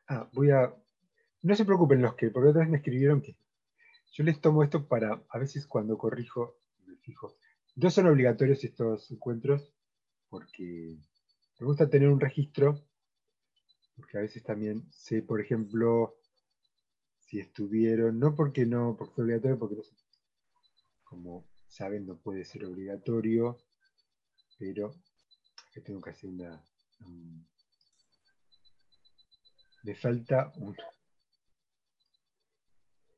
ah, 0.09 0.29
voy 0.35 0.51
a... 0.51 0.71
No 1.41 1.55
se 1.55 1.65
preocupen 1.65 2.03
los 2.03 2.15
que, 2.15 2.29
porque 2.29 2.51
otra 2.51 2.61
vez 2.61 2.69
me 2.69 2.77
escribieron 2.77 3.23
que 3.23 3.39
yo 4.13 4.23
les 4.23 4.39
tomo 4.43 4.63
esto 4.63 4.87
para, 4.87 5.23
a 5.31 5.39
veces 5.39 5.67
cuando 5.67 5.97
corrijo, 5.97 6.59
me 6.85 6.97
fijo. 6.99 7.39
No 7.77 7.89
son 7.89 8.09
obligatorios 8.09 8.63
estos 8.65 9.11
encuentros, 9.11 9.73
porque 10.29 10.99
me 11.59 11.67
gusta 11.67 11.89
tener 11.89 12.11
un 12.11 12.21
registro, 12.21 12.85
porque 13.97 14.19
a 14.19 14.21
veces 14.21 14.43
también 14.43 14.93
sé, 14.93 15.23
por 15.23 15.41
ejemplo, 15.41 16.19
si 17.21 17.41
estuvieron, 17.41 18.19
no 18.19 18.35
porque 18.35 18.67
no, 18.67 18.95
porque 18.95 19.15
fue 19.15 19.25
obligatorio, 19.25 19.59
porque 19.59 19.77
no 19.77 19.83
como 21.03 21.48
saben, 21.69 22.07
no 22.07 22.17
puede 22.17 22.45
ser 22.45 22.65
obligatorio, 22.65 23.59
pero 24.59 24.93
tengo 25.81 26.01
que 26.01 26.11
hacer 26.11 26.31
una... 26.31 26.63
me 29.83 29.95
falta 29.95 30.53
un... 30.57 30.77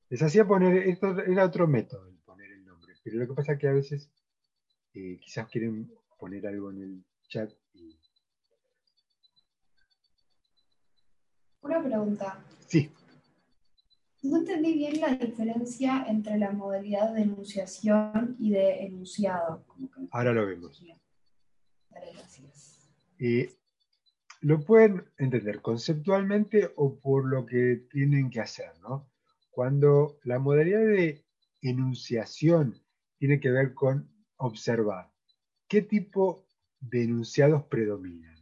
Les 0.08 0.22
hacía 0.22 0.44
poner, 0.44 0.88
esto 0.88 1.18
era 1.20 1.44
otro 1.44 1.66
método, 1.68 2.08
el 2.08 2.16
poner 2.18 2.50
el 2.50 2.64
nombre, 2.64 2.94
pero 3.02 3.16
lo 3.18 3.28
que 3.28 3.34
pasa 3.34 3.52
es 3.52 3.58
que 3.58 3.68
a 3.68 3.72
veces 3.72 4.10
eh, 4.94 5.18
quizás 5.20 5.48
quieren 5.48 5.90
poner 6.18 6.46
algo 6.46 6.70
en 6.70 6.82
el 6.82 7.04
chat. 7.28 7.52
Una 11.62 11.82
pregunta. 11.82 12.44
Sí. 12.66 12.90
No 14.22 14.38
entendí 14.38 14.74
bien 14.74 15.00
la 15.00 15.14
diferencia 15.14 16.04
entre 16.06 16.37
la 16.37 16.52
modalidad 16.52 17.14
de 17.14 17.22
enunciación 17.22 18.37
y 18.38 18.50
de 18.50 18.85
enunciado. 18.85 19.64
Ahora 20.11 20.33
lo 20.33 20.46
vemos. 20.46 20.85
Eh, 23.18 23.50
lo 24.42 24.61
pueden 24.64 25.04
entender 25.18 25.61
conceptualmente 25.62 26.70
o 26.76 26.98
por 26.98 27.26
lo 27.26 27.46
que 27.46 27.87
tienen 27.90 28.30
que 28.30 28.40
hacer, 28.40 28.78
¿no? 28.80 29.11
Cuando 29.50 30.18
la 30.24 30.38
modalidad 30.38 30.80
de 30.80 31.24
enunciación 31.62 32.83
tiene 33.18 33.40
que 33.40 33.50
ver 33.50 33.74
con 33.74 34.11
observar 34.37 35.11
qué 35.68 35.83
tipo 35.83 36.46
de 36.80 37.04
enunciados 37.04 37.64
predominan. 37.64 38.37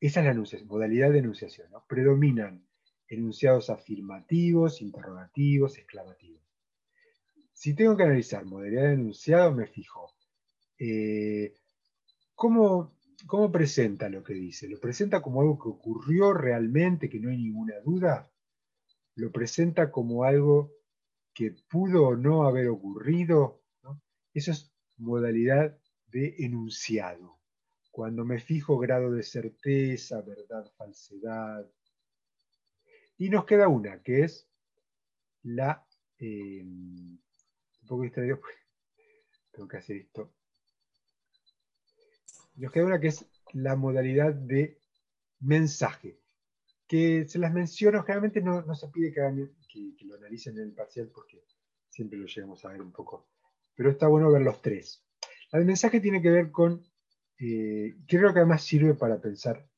Esa 0.00 0.20
es 0.20 0.52
la 0.52 0.64
modalidad 0.66 1.10
de 1.10 1.18
enunciación, 1.18 1.70
¿no? 1.70 1.84
Predominan 1.88 2.65
enunciados 3.08 3.70
afirmativos, 3.70 4.82
interrogativos, 4.82 5.78
exclamativos. 5.78 6.42
Si 7.52 7.74
tengo 7.74 7.96
que 7.96 8.02
analizar 8.02 8.44
modalidad 8.44 8.82
de 8.82 8.94
enunciado, 8.94 9.52
me 9.52 9.66
fijo. 9.66 10.12
Eh, 10.78 11.54
¿cómo, 12.34 12.96
¿Cómo 13.26 13.50
presenta 13.50 14.08
lo 14.08 14.22
que 14.22 14.34
dice? 14.34 14.68
¿Lo 14.68 14.78
presenta 14.78 15.22
como 15.22 15.40
algo 15.40 15.58
que 15.58 15.68
ocurrió 15.68 16.34
realmente, 16.34 17.08
que 17.08 17.18
no 17.18 17.30
hay 17.30 17.38
ninguna 17.38 17.80
duda? 17.80 18.30
¿Lo 19.14 19.32
presenta 19.32 19.90
como 19.90 20.24
algo 20.24 20.72
que 21.32 21.54
pudo 21.68 22.08
o 22.08 22.16
no 22.16 22.44
haber 22.44 22.68
ocurrido? 22.68 23.62
Eso 24.34 24.52
es 24.52 24.70
modalidad 24.98 25.78
de 26.08 26.36
enunciado. 26.38 27.38
Cuando 27.90 28.24
me 28.26 28.38
fijo 28.38 28.76
grado 28.78 29.10
de 29.10 29.22
certeza, 29.22 30.20
verdad, 30.20 30.70
falsedad. 30.76 31.66
Y 33.18 33.30
nos 33.30 33.44
queda 33.44 33.68
una, 33.68 34.02
que 34.02 34.24
es 34.24 34.48
la... 35.42 35.86
Eh, 36.18 36.62
un 36.62 37.20
tengo 39.52 39.68
que 39.68 39.76
hacer 39.76 39.96
esto. 39.96 40.32
Nos 42.56 42.72
queda 42.72 42.86
una 42.86 43.00
que 43.00 43.08
es 43.08 43.26
la 43.52 43.76
modalidad 43.76 44.34
de 44.34 44.80
mensaje, 45.40 46.18
que 46.86 47.26
se 47.28 47.38
las 47.38 47.52
menciono, 47.52 48.02
generalmente 48.02 48.40
no, 48.40 48.74
se 48.74 48.88
pide 48.88 49.12
que, 49.12 49.50
que, 49.68 50.04
lo 50.04 50.16
analicen 50.16 50.56
en 50.56 50.64
el 50.64 50.72
parcial 50.72 51.10
porque 51.14 51.44
siempre 51.90 52.18
lo 52.18 52.26
llegamos 52.26 52.64
a 52.64 52.70
ver 52.70 52.80
un 52.80 52.92
poco, 52.92 53.28
pero 53.74 53.90
está 53.90 54.08
bueno 54.08 54.30
ver 54.30 54.42
los 54.42 54.62
tres. 54.62 55.04
La 55.52 55.58
de 55.58 55.64
mensaje 55.64 56.00
tiene 56.00 56.22
que 56.22 56.30
ver 56.30 56.50
con, 56.50 56.82
eh, 57.38 57.96
creo 58.06 58.32
que 58.32 58.40
además 58.40 58.62
sirve 58.62 58.94
para 58.94 59.20
pensar, 59.20 59.68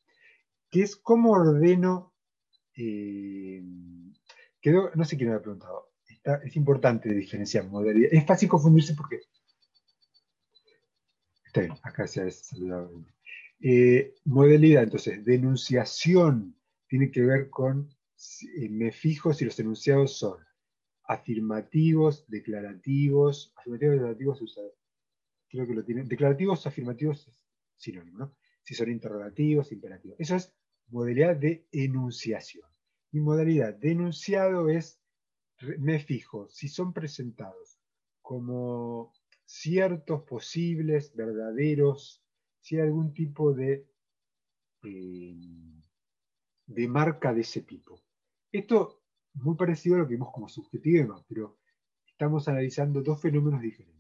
que 0.70 0.83
es 0.83 0.96
cómo 0.96 1.33
ordeno, 1.33 2.07
eh, 2.78 3.62
no 4.94 5.04
sé 5.04 5.16
quién 5.16 5.30
me 5.30 5.36
ha 5.36 5.42
preguntado, 5.42 5.90
es 6.44 6.56
importante 6.56 7.12
diferenciar 7.12 7.66
modalidad, 7.66 8.10
es 8.12 8.24
fácil 8.24 8.48
confundirse 8.48 8.94
porque 8.94 9.20
acá 11.82 12.06
se 12.06 12.22
ha 12.22 12.30
saludado. 12.30 13.04
Eh, 13.60 14.14
modalidad, 14.24 14.84
entonces, 14.84 15.24
denunciación 15.24 16.56
tiene 16.86 17.10
que 17.10 17.22
ver 17.22 17.50
con, 17.50 17.88
eh, 18.56 18.68
me 18.68 18.92
fijo 18.92 19.34
si 19.34 19.44
los 19.44 19.58
enunciados 19.58 20.16
son 20.16 20.38
afirmativos, 21.04 22.26
declarativos, 22.28 23.52
afirmativos, 23.56 23.96
declarativos, 23.96 24.44
creo 25.48 25.66
que 25.66 25.74
lo 25.74 25.84
tienen, 25.84 26.06
declarativos, 26.06 26.66
afirmativos 26.66 27.26
es 27.26 27.40
sinónimo, 27.76 28.18
¿no? 28.18 28.36
Si 28.62 28.74
son 28.74 28.90
interrogativos, 28.90 29.72
imperativos. 29.72 30.20
Eso 30.20 30.36
es 30.36 30.54
modalidad 30.88 31.37
de 31.37 31.66
enunciación. 31.72 32.68
Y 33.12 33.20
modalidad 33.20 33.74
de 33.74 33.92
enunciado 33.92 34.68
es, 34.68 35.01
me 35.79 35.98
fijo 35.98 36.48
si 36.48 36.68
son 36.68 36.92
presentados 36.92 37.79
como 38.20 39.12
ciertos, 39.44 40.22
posibles, 40.24 41.14
verdaderos, 41.14 42.22
si 42.61 42.77
hay 42.77 42.83
algún 42.83 43.14
tipo 43.14 43.55
de, 43.55 43.88
eh, 44.85 45.35
de 46.66 46.88
marca 46.88 47.33
de 47.33 47.40
ese 47.40 47.62
tipo. 47.62 48.03
Esto 48.53 49.03
muy 49.35 49.57
parecido 49.57 49.96
a 49.96 49.98
lo 50.01 50.07
que 50.07 50.14
vimos 50.14 50.33
como 50.33 50.48
subjetivo 50.48 51.24
pero 51.29 51.59
estamos 52.07 52.48
analizando 52.48 53.03
dos 53.03 53.20
fenómenos 53.20 53.62
diferentes. 53.62 53.98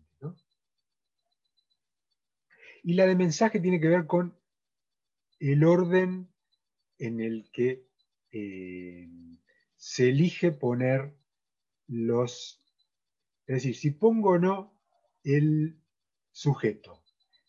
Y 2.82 2.94
la 2.94 3.06
de 3.06 3.16
mensaje 3.16 3.60
tiene 3.60 3.80
que 3.80 3.88
ver 3.88 4.06
con 4.06 4.38
el 5.40 5.64
orden 5.64 6.28
en 6.98 7.20
el 7.20 7.50
que 7.52 7.86
eh, 8.32 9.08
se 9.76 10.08
elige 10.10 10.52
poner 10.52 11.14
los... 11.86 12.62
Es 13.46 13.56
decir, 13.56 13.74
si 13.76 13.90
pongo 13.92 14.30
o 14.30 14.38
no 14.38 14.78
el 15.24 15.80
sujeto. 16.32 17.02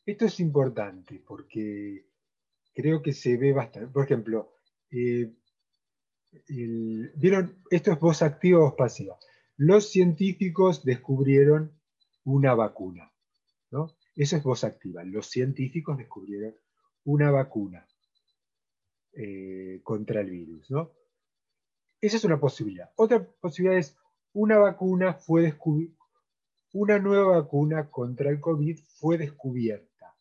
Esto 0.06 0.26
es 0.26 0.40
importante 0.40 1.22
porque 1.26 2.06
creo 2.74 3.02
que 3.02 3.14
se 3.14 3.38
ve 3.38 3.52
bastante. 3.52 3.92
Por 3.92 4.06
ejemplo, 4.06 4.54
eh, 4.92 5.34
¿vieron? 6.48 7.62
Esto 7.70 7.92
es 7.92 8.00
voz 8.00 8.22
activa 8.22 8.60
o 8.60 8.64
voz 8.64 8.76
pasiva. 8.76 9.18
Los 9.58 9.90
científicos 9.90 10.86
descubrieron 10.86 11.78
una 12.24 12.54
vacuna. 12.54 13.12
¿no? 13.72 13.98
Eso 14.16 14.38
es 14.38 14.44
voz 14.44 14.64
activa. 14.64 15.04
Los 15.04 15.28
científicos 15.28 15.98
descubrieron 15.98 16.56
una 17.04 17.32
vacuna 17.32 17.89
eh, 19.14 19.82
contra 19.84 20.22
el 20.22 20.30
virus. 20.30 20.70
¿no? 20.72 20.92
Esa 22.02 22.18
es 22.18 22.24
una 22.24 22.40
posibilidad. 22.40 22.92
Otra 22.96 23.24
posibilidad 23.24 23.78
es 23.78 23.98
una 24.34 24.58
vacuna 24.58 25.14
fue 25.14 25.42
descubierta 25.42 26.00
una 26.74 27.00
nueva 27.00 27.40
vacuna 27.40 27.90
contra 27.90 28.30
el 28.30 28.40
COVID 28.40 28.80
fue 29.00 29.18
descubierta 29.18 30.16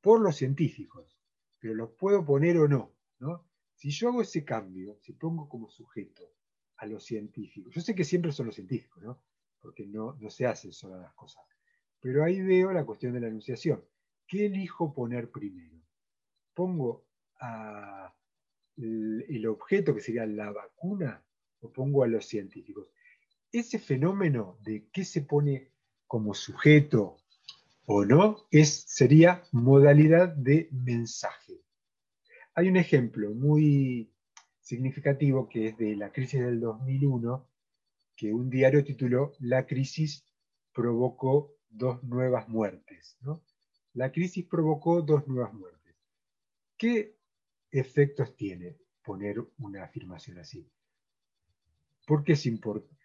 por 0.00 0.20
los 0.20 0.36
científicos, 0.36 1.18
pero 1.58 1.74
los 1.74 1.90
puedo 1.90 2.24
poner 2.24 2.58
o 2.58 2.68
no, 2.68 2.92
¿no? 3.18 3.44
Si 3.74 3.90
yo 3.90 4.08
hago 4.08 4.22
ese 4.22 4.44
cambio, 4.44 4.96
si 5.00 5.12
pongo 5.12 5.48
como 5.48 5.68
sujeto 5.68 6.22
a 6.76 6.86
los 6.86 7.04
científicos, 7.04 7.74
yo 7.74 7.80
sé 7.80 7.94
que 7.94 8.04
siempre 8.04 8.32
son 8.32 8.46
los 8.46 8.54
científicos, 8.54 9.02
¿no? 9.02 9.20
Porque 9.60 9.86
no, 9.86 10.16
no 10.20 10.30
se 10.30 10.46
hacen 10.46 10.72
solas 10.72 11.00
las 11.00 11.14
cosas, 11.14 11.42
pero 11.98 12.24
ahí 12.24 12.40
veo 12.40 12.72
la 12.72 12.84
cuestión 12.84 13.12
de 13.12 13.20
la 13.20 13.28
enunciación. 13.28 13.84
¿Qué 14.26 14.46
elijo 14.46 14.94
poner 14.94 15.30
primero? 15.30 15.76
¿Pongo 16.54 17.04
el 18.80 19.46
objeto 19.46 19.94
que 19.94 20.00
sería 20.00 20.26
la 20.26 20.50
vacuna 20.50 21.24
o 21.60 21.72
pongo 21.72 22.02
a 22.02 22.08
los 22.08 22.26
científicos? 22.26 22.88
Ese 23.52 23.78
fenómeno 23.78 24.58
de 24.62 24.88
qué 24.92 25.04
se 25.04 25.22
pone 25.22 25.72
como 26.06 26.34
sujeto 26.34 27.20
o 27.92 28.04
no, 28.04 28.46
es, 28.52 28.84
sería 28.86 29.42
modalidad 29.50 30.28
de 30.28 30.68
mensaje. 30.70 31.60
Hay 32.54 32.68
un 32.68 32.76
ejemplo 32.76 33.34
muy 33.34 34.12
significativo 34.60 35.48
que 35.48 35.68
es 35.68 35.76
de 35.76 35.96
la 35.96 36.12
crisis 36.12 36.40
del 36.40 36.60
2001, 36.60 37.48
que 38.14 38.32
un 38.32 38.48
diario 38.48 38.84
tituló 38.84 39.32
La 39.40 39.66
crisis 39.66 40.24
provocó 40.72 41.56
dos 41.68 42.02
nuevas 42.04 42.48
muertes. 42.48 43.18
La 43.94 44.12
crisis 44.12 44.46
provocó 44.46 45.02
dos 45.02 45.26
nuevas 45.26 45.52
muertes. 45.52 45.96
¿Qué 46.76 47.16
efectos 47.70 48.36
tiene 48.36 48.76
poner 49.02 49.36
una 49.58 49.84
afirmación 49.84 50.38
así? 50.38 50.68
Porque 52.06 52.32
es 52.32 52.46
importante. 52.46 53.00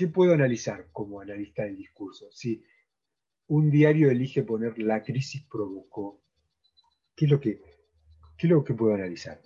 ¿qué 0.00 0.08
puedo 0.08 0.32
analizar 0.32 0.88
como 0.92 1.20
analista 1.20 1.64
del 1.64 1.76
discurso? 1.76 2.32
Si 2.32 2.64
un 3.48 3.70
diario 3.70 4.10
elige 4.10 4.42
poner 4.42 4.78
la 4.78 5.02
crisis 5.02 5.42
provocó, 5.42 6.22
¿qué 7.14 7.26
es 7.26 7.30
lo 7.30 7.38
que, 7.38 7.60
qué 8.38 8.46
es 8.46 8.50
lo 8.50 8.64
que 8.64 8.72
puedo 8.72 8.94
analizar? 8.94 9.42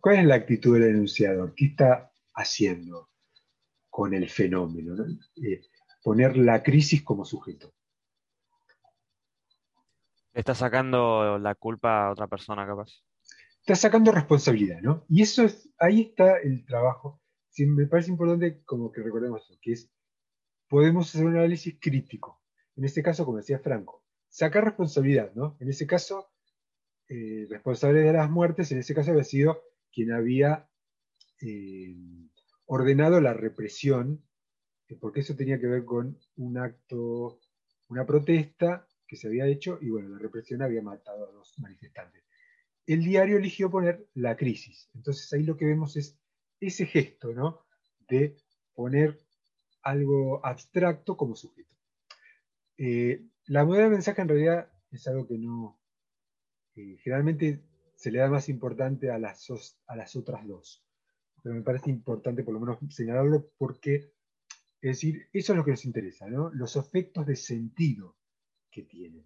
¿Cuál 0.00 0.16
es 0.16 0.24
la 0.24 0.36
actitud 0.36 0.80
del 0.80 0.94
enunciador? 0.94 1.54
¿Qué 1.54 1.66
está 1.66 2.10
haciendo 2.32 3.10
con 3.90 4.14
el 4.14 4.30
fenómeno? 4.30 4.94
Eh, 5.36 5.60
poner 6.02 6.38
la 6.38 6.62
crisis 6.62 7.02
como 7.02 7.26
sujeto. 7.26 7.74
Está 10.36 10.54
sacando 10.54 11.38
la 11.38 11.54
culpa 11.54 12.08
a 12.08 12.12
otra 12.12 12.26
persona, 12.26 12.66
capaz. 12.66 12.90
Está 13.60 13.74
sacando 13.74 14.12
responsabilidad, 14.12 14.82
¿no? 14.82 15.06
Y 15.08 15.22
eso 15.22 15.44
es, 15.44 15.72
ahí 15.78 16.02
está 16.02 16.36
el 16.40 16.66
trabajo. 16.66 17.22
me 17.56 17.86
parece 17.86 18.10
importante 18.10 18.62
como 18.64 18.92
que 18.92 19.02
recordemos 19.02 19.42
eso, 19.44 19.58
que 19.62 19.72
es, 19.72 19.90
podemos 20.68 21.08
hacer 21.08 21.24
un 21.24 21.38
análisis 21.38 21.78
crítico. 21.80 22.42
En 22.76 22.84
este 22.84 23.02
caso, 23.02 23.24
como 23.24 23.38
decía 23.38 23.60
Franco, 23.60 24.04
sacar 24.28 24.64
responsabilidad, 24.64 25.32
¿no? 25.34 25.56
En 25.58 25.70
ese 25.70 25.86
caso, 25.86 26.28
eh, 27.08 27.46
responsable 27.48 28.00
de 28.00 28.12
las 28.12 28.28
muertes, 28.28 28.70
en 28.72 28.80
ese 28.80 28.94
caso 28.94 29.12
había 29.12 29.24
sido 29.24 29.62
quien 29.90 30.12
había 30.12 30.68
eh, 31.40 31.96
ordenado 32.66 33.22
la 33.22 33.32
represión, 33.32 34.22
eh, 34.88 34.98
porque 35.00 35.20
eso 35.20 35.34
tenía 35.34 35.58
que 35.58 35.66
ver 35.66 35.86
con 35.86 36.18
un 36.36 36.58
acto, 36.58 37.40
una 37.88 38.04
protesta 38.04 38.86
que 39.06 39.16
se 39.16 39.28
había 39.28 39.46
hecho 39.46 39.78
y 39.80 39.90
bueno, 39.90 40.08
la 40.08 40.18
represión 40.18 40.62
había 40.62 40.82
matado 40.82 41.28
a 41.28 41.32
dos 41.32 41.58
manifestantes. 41.58 42.24
El 42.86 43.04
diario 43.04 43.38
eligió 43.38 43.70
poner 43.70 44.06
la 44.14 44.36
crisis. 44.36 44.88
Entonces 44.94 45.32
ahí 45.32 45.42
lo 45.42 45.56
que 45.56 45.66
vemos 45.66 45.96
es 45.96 46.18
ese 46.60 46.86
gesto, 46.86 47.32
¿no? 47.32 47.64
De 48.08 48.36
poner 48.74 49.18
algo 49.82 50.44
abstracto 50.44 51.16
como 51.16 51.36
sujeto. 51.36 51.74
la 52.76 53.64
modalidad 53.64 53.88
de 53.88 53.94
mensaje 53.94 54.22
en 54.22 54.28
realidad 54.28 54.72
es 54.90 55.06
algo 55.06 55.26
que 55.26 55.38
no, 55.38 55.78
generalmente 56.74 57.62
se 57.94 58.10
le 58.10 58.18
da 58.18 58.28
más 58.28 58.48
importante 58.48 59.10
a 59.10 59.18
las, 59.18 59.48
a 59.86 59.96
las 59.96 60.16
otras 60.16 60.46
dos. 60.46 60.84
Pero 61.42 61.54
me 61.54 61.62
parece 61.62 61.90
importante 61.90 62.42
por 62.42 62.54
lo 62.54 62.60
menos 62.60 62.78
señalarlo 62.90 63.50
porque, 63.56 64.12
es 64.80 64.90
decir, 64.96 65.28
eso 65.32 65.52
es 65.52 65.56
lo 65.56 65.64
que 65.64 65.70
nos 65.70 65.84
interesa, 65.84 66.28
¿no? 66.28 66.50
Los 66.50 66.76
efectos 66.76 67.26
de 67.26 67.36
sentido 67.36 68.16
que 68.76 68.82
tienen. 68.82 69.24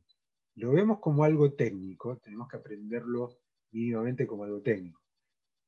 Lo 0.54 0.70
vemos 0.70 1.00
como 1.00 1.24
algo 1.24 1.54
técnico, 1.54 2.18
tenemos 2.18 2.48
que 2.48 2.56
aprenderlo 2.56 3.36
mínimamente 3.72 4.24
como 4.24 4.44
algo 4.44 4.60
técnico. 4.62 5.00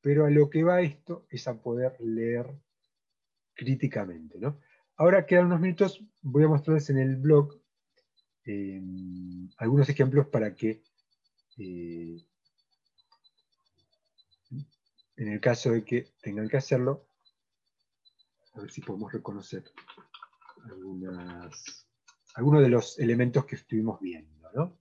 Pero 0.00 0.24
a 0.24 0.30
lo 0.30 0.48
que 0.48 0.62
va 0.62 0.82
esto 0.82 1.26
es 1.28 1.48
a 1.48 1.60
poder 1.60 2.00
leer 2.00 2.46
críticamente, 3.54 4.38
¿no? 4.38 4.60
Ahora 4.96 5.26
quedan 5.26 5.46
unos 5.46 5.60
minutos, 5.60 6.00
voy 6.20 6.44
a 6.44 6.48
mostrarles 6.48 6.90
en 6.90 6.98
el 6.98 7.16
blog 7.16 7.60
eh, 8.44 8.80
algunos 9.56 9.88
ejemplos 9.88 10.28
para 10.28 10.54
que 10.54 10.84
eh, 11.58 12.22
en 15.16 15.28
el 15.28 15.40
caso 15.40 15.72
de 15.72 15.84
que 15.84 16.12
tengan 16.20 16.48
que 16.48 16.56
hacerlo, 16.56 17.04
a 18.54 18.60
ver 18.60 18.70
si 18.70 18.80
podemos 18.80 19.12
reconocer 19.12 19.64
algunos 22.34 22.62
de 22.62 22.68
los 22.68 22.98
elementos 22.98 23.44
que 23.44 23.56
estuvimos 23.56 24.00
viendo. 24.00 24.50
¿no? 24.54 24.78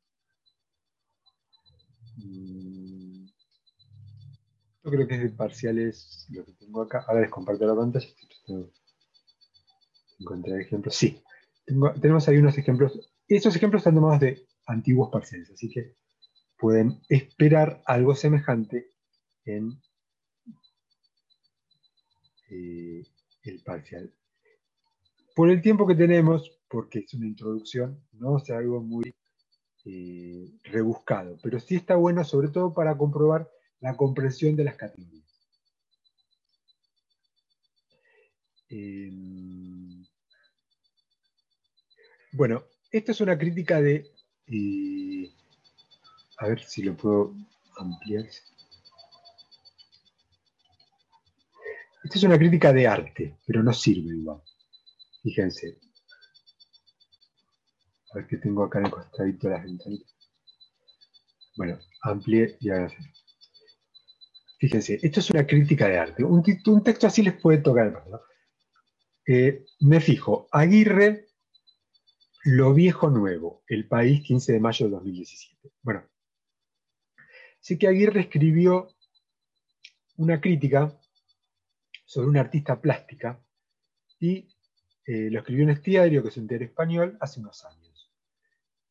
Mm, 2.17 3.25
yo 4.83 4.91
creo 4.91 5.07
que 5.07 5.15
es 5.15 5.21
de 5.21 5.29
parciales 5.29 6.27
lo 6.29 6.45
que 6.45 6.53
tengo 6.53 6.81
acá. 6.81 7.05
Ahora 7.07 7.21
les 7.21 7.29
comparto 7.29 7.65
la 7.65 7.75
pantalla. 7.75 8.07
Encontrar 10.19 10.59
ejemplos. 10.59 10.95
Sí, 10.95 11.21
tenemos 11.65 12.27
ahí 12.27 12.37
unos 12.37 12.57
ejemplos. 12.57 13.11
Estos 13.27 13.55
ejemplos 13.55 13.81
están 13.81 13.95
tomados 13.95 14.19
de 14.19 14.45
antiguos 14.65 15.09
parciales, 15.11 15.49
así 15.51 15.69
que 15.69 15.95
pueden 16.57 17.01
esperar 17.09 17.81
algo 17.85 18.15
semejante 18.15 18.91
en 19.45 19.81
eh, 22.49 23.03
el 23.43 23.63
parcial. 23.63 24.13
Por 25.35 25.49
el 25.49 25.61
tiempo 25.61 25.87
que 25.87 25.95
tenemos, 25.95 26.51
porque 26.69 26.99
es 26.99 27.13
una 27.13 27.27
introducción, 27.27 28.03
no 28.13 28.37
es 28.37 28.49
algo 28.49 28.81
muy 28.81 29.15
eh, 29.85 30.51
rebuscado, 30.63 31.37
pero 31.41 31.59
sí 31.59 31.75
está 31.75 31.95
bueno 31.95 32.23
sobre 32.23 32.49
todo 32.49 32.73
para 32.73 32.97
comprobar 32.97 33.49
la 33.79 33.95
comprensión 33.95 34.55
de 34.55 34.63
las 34.63 34.75
categorías. 34.75 35.25
Em, 38.69 40.05
bueno, 42.33 42.63
esta 42.91 43.11
es 43.11 43.21
una 43.21 43.37
crítica 43.37 43.81
de 43.81 44.11
eh, 44.47 45.31
a 46.37 46.47
ver 46.47 46.63
si 46.63 46.81
lo 46.83 46.95
puedo 46.95 47.35
ampliar. 47.77 48.25
Esta 52.03 52.17
es 52.17 52.23
una 52.23 52.37
crítica 52.37 52.73
de 52.73 52.87
arte, 52.87 53.37
pero 53.45 53.61
no 53.61 53.71
sirve 53.73 54.15
igual. 54.15 54.41
Fíjense. 55.23 55.77
A 58.11 58.17
ver 58.17 58.27
qué 58.27 58.37
tengo 58.37 58.63
acá 58.63 58.79
en 58.79 58.85
el 58.85 58.91
costadito 58.91 59.47
de 59.47 59.53
las 59.53 59.63
ventanitas. 59.63 60.31
Bueno, 61.57 61.79
amplié 62.01 62.57
y 62.59 62.69
ahora 62.69 62.91
Fíjense, 64.59 64.99
esto 65.01 65.19
es 65.21 65.29
una 65.31 65.47
crítica 65.47 65.87
de 65.87 65.97
arte. 65.97 66.23
Un, 66.23 66.43
texto 66.83 67.07
así 67.07 67.23
les 67.23 67.33
puede 67.33 67.59
tocar. 67.59 68.05
¿no? 68.07 68.21
Eh, 69.25 69.65
me 69.79 69.99
fijo, 69.99 70.47
Aguirre, 70.51 71.29
Lo 72.43 72.71
Viejo 72.73 73.09
Nuevo, 73.09 73.63
El 73.67 73.87
País, 73.87 74.21
15 74.21 74.53
de 74.53 74.59
mayo 74.59 74.85
de 74.85 74.91
2017. 74.91 75.71
Bueno, 75.81 76.03
Sé 77.61 77.77
que 77.77 77.87
Aguirre 77.87 78.21
escribió 78.21 78.89
una 80.17 80.41
crítica 80.41 80.99
sobre 82.05 82.27
una 82.27 82.41
artista 82.41 82.81
plástica 82.81 83.39
y 84.19 84.47
eh, 85.05 85.29
lo 85.31 85.39
escribió 85.39 85.63
en 85.63 85.71
este 85.71 85.91
diario, 85.91 86.23
que 86.23 86.39
un 86.39 86.47
diario 86.47 86.67
español, 86.67 87.17
hace 87.19 87.39
unos 87.39 87.65
años. 87.65 88.11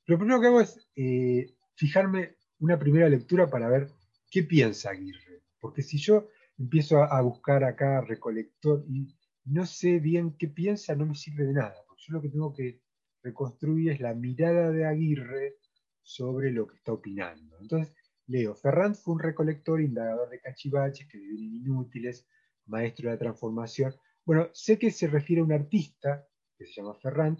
Lo 0.07 0.19
primero 0.19 0.41
que 0.41 0.47
hago 0.49 0.61
es 0.61 0.89
eh, 0.97 1.55
fijarme 1.75 2.37
una 2.59 2.79
primera 2.79 3.09
lectura 3.09 3.49
para 3.49 3.69
ver 3.69 3.91
qué 4.31 4.43
piensa 4.43 4.91
Aguirre. 4.91 5.43
Porque 5.61 5.83
si 5.83 5.99
yo 5.99 6.29
empiezo 6.59 7.03
a, 7.03 7.21
buscar 7.23 7.65
acá 7.65 8.01
recolector 8.01 8.85
y 8.89 9.15
no 9.45 9.67
sé 9.67 9.99
bien 9.99 10.37
qué 10.37 10.49
piensa, 10.49 10.95
no 10.95 11.07
me 11.07 11.15
sirve 11.15 11.45
de 11.45 11.53
nada. 11.53 11.77
Porque 11.87 12.03
yo 12.07 12.15
lo 12.15 12.23
que 12.23 12.29
tengo 12.29 12.53
que 12.53 12.81
reconstruir 13.23 13.93
es 13.93 14.01
la 14.01 14.15
mirada 14.15 14.71
de 14.71 14.85
Aguirre 14.87 15.59
sobre 16.03 16.51
lo 16.51 16.67
que 16.67 16.77
está 16.77 16.93
opinando. 16.93 17.57
Entonces, 17.61 17.95
Leo, 18.27 18.55
Ferrand 18.55 18.95
fue 18.95 19.15
un 19.15 19.21
recolector, 19.21 19.81
indagador 19.81 20.29
de 20.31 20.41
cachivaches 20.41 21.07
que 21.09 21.19
viven 21.19 21.55
inútiles, 21.55 22.27
maestro 22.67 23.09
de 23.09 23.15
la 23.15 23.19
transformación. 23.19 23.95
Bueno, 24.25 24.49
sé 24.53 24.79
que 24.79 24.91
se 24.91 25.07
refiere 25.07 25.41
a 25.41 25.45
un 25.45 25.53
artista 25.53 26.27
que 26.57 26.67
se 26.67 26.75
llama 26.75 26.95
Ferrand, 26.95 27.39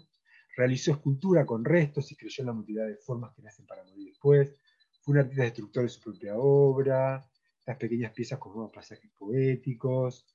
realizó 0.55 0.91
escultura 0.91 1.45
con 1.45 1.63
restos 1.63 2.11
y 2.11 2.15
creyó 2.15 2.41
en 2.41 2.47
la 2.47 2.53
multitud 2.53 2.81
de 2.81 2.97
formas 2.97 3.33
que 3.35 3.41
nacen 3.41 3.65
para 3.65 3.83
morir 3.83 4.07
después. 4.07 4.55
Fue 5.01 5.13
un 5.13 5.19
artista 5.19 5.43
destructor 5.43 5.83
de 5.83 5.89
su 5.89 6.01
propia 6.01 6.35
obra, 6.37 7.25
las 7.65 7.77
pequeñas 7.77 8.11
piezas 8.11 8.39
con 8.39 8.71
pasajes 8.71 9.11
poéticos, 9.17 10.25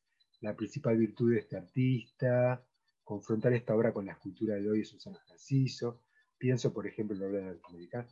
la 0.40 0.55
principal 0.55 0.97
virtud 0.97 1.32
de 1.32 1.40
este 1.40 1.57
artista, 1.57 2.64
confrontar 3.05 3.53
esta 3.53 3.74
obra 3.74 3.92
con 3.92 4.07
la 4.07 4.12
escultura 4.12 4.57
de 4.57 4.68
hoy 4.68 4.80
es 4.80 4.92
un 4.92 5.01
San 5.01 5.14
Narciso. 5.28 6.03
Pienso, 6.38 6.72
por 6.72 6.86
ejemplo, 6.86 7.16
en 7.16 7.22
la 7.22 7.28
obra 7.28 7.47
norteamericana. 7.47 8.09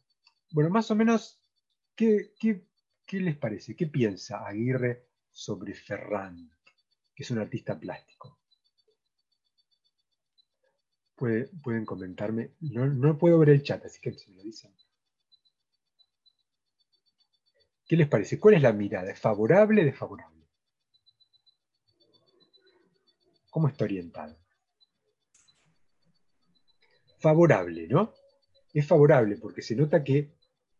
Bueno, 0.53 0.71
más 0.71 0.91
o 0.91 0.95
menos 0.95 1.45
¿Qué, 1.97 2.33
les 3.13 3.37
parece? 3.37 3.77
¿Qué 3.77 3.87
piensa 3.87 4.45
Aguirre 4.45 5.07
sobre 5.31 5.75
Ferrand, 5.75 6.51
que 7.15 7.23
es 7.23 7.31
un 7.31 7.39
artista 7.39 7.79
plástico? 7.79 8.39
pueden 11.63 11.87
comentarme. 11.87 12.51
No, 12.61 13.17
puedo 13.17 13.39
ver 13.39 13.51
el 13.51 13.63
chat, 13.63 13.85
así 13.85 14.01
que 14.01 14.13
se 14.13 14.31
me 14.31 14.37
lo 14.37 14.43
dicen. 14.43 14.73
¿Qué 17.87 17.97
les 17.97 18.09
parece? 18.09 18.39
¿Cuál 18.41 18.55
es 18.55 18.63
la 18.63 18.73
mirada? 18.73 19.11
¿Es 19.11 19.21
favorable 19.21 19.85
desfavorable? 19.85 20.45
¿Cómo 23.51 23.69
está 23.69 23.85
orientado? 23.85 24.37
Favorable, 27.21 27.87
¿no? 27.89 28.13
Es 28.73 28.87
favorable 28.87 29.37
porque 29.37 29.63
se 29.63 29.77
nota 29.77 30.03
que 30.03 30.35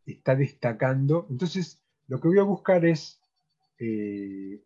está 0.05 0.35
destacando. 0.35 1.27
Entonces, 1.31 1.81
lo 2.09 2.21
que 2.21 2.29
voy 2.29 2.39
a 2.39 2.43
buscar 2.43 2.85
es 2.85 3.21
eh, 3.79 4.61